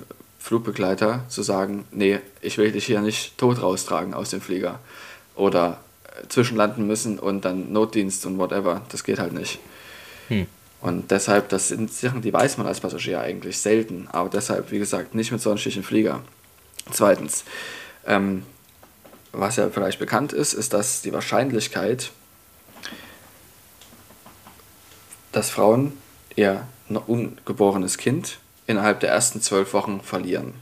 [0.48, 4.80] Flugbegleiter zu sagen, nee, ich will dich hier nicht tot raustragen aus dem Flieger.
[5.36, 8.82] Oder äh, zwischenlanden müssen und dann Notdienst und whatever.
[8.90, 9.60] Das geht halt nicht.
[10.30, 10.48] Hm.
[10.80, 14.08] Und deshalb, das sind Sachen, die weiß man als Passagier eigentlich selten.
[14.10, 16.22] Aber deshalb, wie gesagt, nicht mit so einem schlichten Flieger.
[16.92, 17.44] Zweitens,
[18.06, 18.44] ähm,
[19.34, 22.12] was ja vielleicht bekannt ist, ist, dass die Wahrscheinlichkeit,
[25.34, 25.92] dass Frauen
[26.38, 30.54] ihr noch ungeborenes Kind innerhalb der ersten zwölf Wochen verlieren,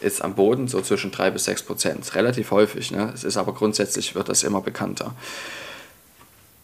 [0.00, 2.14] ist am Boden so zwischen drei bis sechs Prozent.
[2.14, 3.12] Relativ häufig, ne?
[3.14, 5.14] es ist aber grundsätzlich wird das immer bekannter.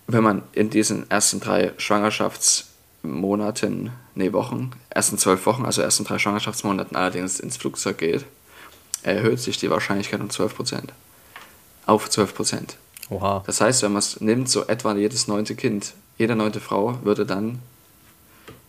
[0.06, 6.18] Wenn man in diesen ersten drei Schwangerschaftsmonaten, nee, Wochen, ersten zwölf Wochen, also ersten drei
[6.18, 8.24] Schwangerschaftsmonaten allerdings ins Flugzeug geht,
[9.02, 10.94] erhöht sich die Wahrscheinlichkeit um 12 Prozent.
[11.86, 12.76] Auf 12 Prozent.
[13.10, 13.42] Oha.
[13.46, 17.26] Das heißt, wenn man es nimmt, so etwa jedes neunte Kind, jede neunte Frau würde
[17.26, 17.60] dann,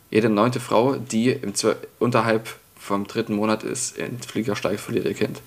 [0.10, 2.48] jede neunte Frau, die im Zwe unterhalb
[2.80, 5.42] vom dritten Monat ist, in den Flieger steigt, verliert ihr Kind.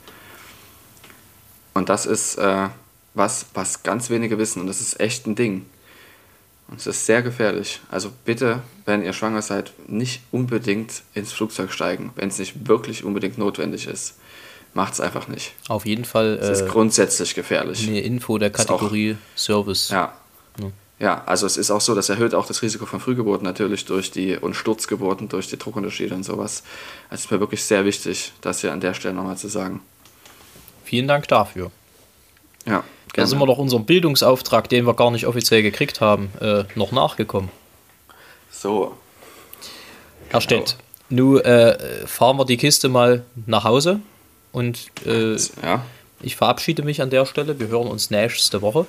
[1.74, 2.68] Und das ist äh,
[3.14, 5.66] was, was ganz wenige wissen und das ist echt ein Ding.
[6.68, 7.80] Und es ist sehr gefährlich.
[7.90, 13.04] Also bitte, wenn ihr schwanger seid, nicht unbedingt ins Flugzeug steigen, wenn es nicht wirklich
[13.04, 14.16] unbedingt notwendig ist.
[14.72, 15.52] Macht es einfach nicht.
[15.68, 17.88] Auf jeden Fall Es ist äh, grundsätzlich gefährlich.
[17.88, 19.88] eine Info der Ist auch- Kategorie Service.
[19.88, 20.14] Ja.
[20.61, 20.70] Ja,
[21.24, 24.36] also es ist auch so, das erhöht auch das Risiko von Frühgeburten natürlich durch die
[24.36, 26.62] und Sturzgeburten durch die Druckunterschiede und sowas.
[27.09, 29.80] Also es ist mir wirklich sehr wichtig, das hier an der Stelle nochmal zu sagen.
[30.84, 31.70] Vielen Dank dafür.
[32.66, 32.84] Ja,
[33.14, 36.92] Da sind wir doch unserem Bildungsauftrag, den wir gar nicht offiziell gekriegt haben, äh, noch
[36.92, 37.51] nachgekommen.
[38.51, 38.94] So,
[40.28, 40.76] Herr Stett,
[41.09, 44.01] nun äh, fahren wir die Kiste mal nach Hause
[44.53, 45.82] und äh, ja,
[46.20, 47.59] ich verabschiede mich an der Stelle.
[47.59, 48.86] Wir hören uns nächste Woche.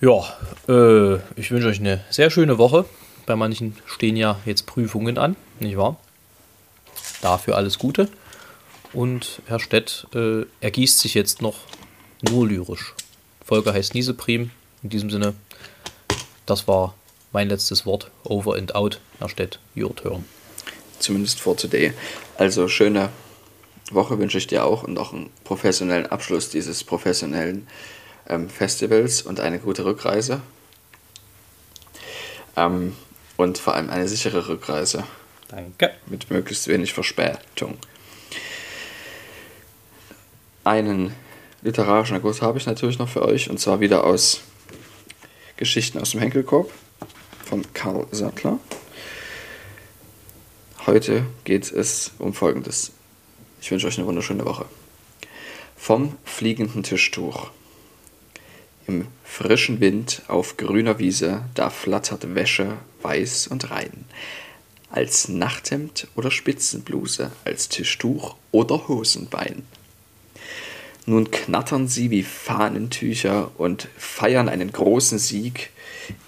[0.00, 0.24] Ja,
[0.68, 2.84] äh, ich wünsche euch eine sehr schöne Woche.
[3.24, 5.96] Bei manchen stehen ja jetzt Prüfungen an, nicht wahr?
[7.22, 8.08] Dafür alles Gute.
[8.92, 11.56] Und Herr Stett äh, ergießt sich jetzt noch
[12.22, 12.94] nur lyrisch.
[13.44, 14.50] Folge heißt Nieseprim.
[14.82, 15.34] In diesem Sinne,
[16.44, 16.94] das war
[17.32, 18.10] mein letztes Wort.
[18.24, 19.00] Over and out.
[19.18, 20.24] Herr Stett, your turn.
[20.98, 21.92] zumindest for today.
[22.36, 23.10] Also schöne
[23.90, 27.66] Woche wünsche ich dir auch und auch einen professionellen Abschluss dieses professionellen
[28.48, 30.40] Festivals und eine gute Rückreise.
[32.56, 32.96] Ähm,
[33.36, 35.04] und vor allem eine sichere Rückreise.
[35.48, 35.92] Danke.
[36.06, 37.78] mit möglichst wenig Verspätung.
[40.64, 41.14] Einen
[41.62, 44.40] literarischen Erguss habe ich natürlich noch für euch und zwar wieder aus
[45.56, 46.70] Geschichten aus dem Henkelkorb
[47.44, 48.58] von Karl Sattler.
[50.86, 52.92] Heute geht es um Folgendes.
[53.60, 54.66] Ich wünsche euch eine wunderschöne Woche.
[55.76, 57.50] Vom fliegenden Tischtuch.
[58.86, 64.04] Im frischen Wind auf grüner Wiese, da flattert Wäsche weiß und rein.
[64.90, 69.64] Als Nachthemd oder Spitzenbluse, als Tischtuch oder Hosenbein.
[71.04, 75.70] Nun knattern sie wie Fahnentücher und feiern einen großen Sieg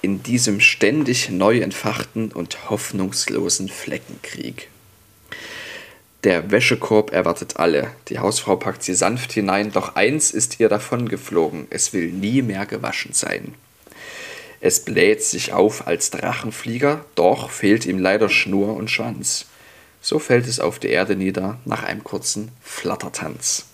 [0.02, 4.68] in diesem ständig neu entfachten und hoffnungslosen Fleckenkrieg.
[6.24, 7.92] Der Wäschekorb erwartet alle.
[8.08, 12.66] Die Hausfrau packt sie sanft hinein, doch eins ist ihr davongeflogen: Es will nie mehr
[12.66, 13.54] gewaschen sein.
[14.60, 19.46] Es bläht sich auf als Drachenflieger, doch fehlt ihm leider Schnur und Schwanz.
[20.00, 23.66] So fällt es auf die Erde nieder nach einem kurzen Flattertanz.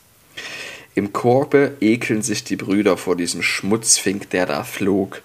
[0.94, 5.22] Im Korbe ekeln sich die Brüder vor diesem Schmutzfink, der da flog,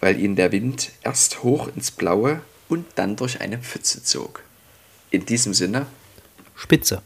[0.00, 4.42] weil ihn der Wind erst hoch ins Blaue und dann durch eine Pfütze zog.
[5.10, 5.86] In diesem Sinne,
[6.58, 7.02] Spitze.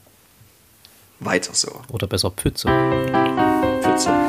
[1.21, 1.83] Weiter so.
[1.91, 2.69] Oder besser Pfütze.
[3.83, 4.22] Pfütze.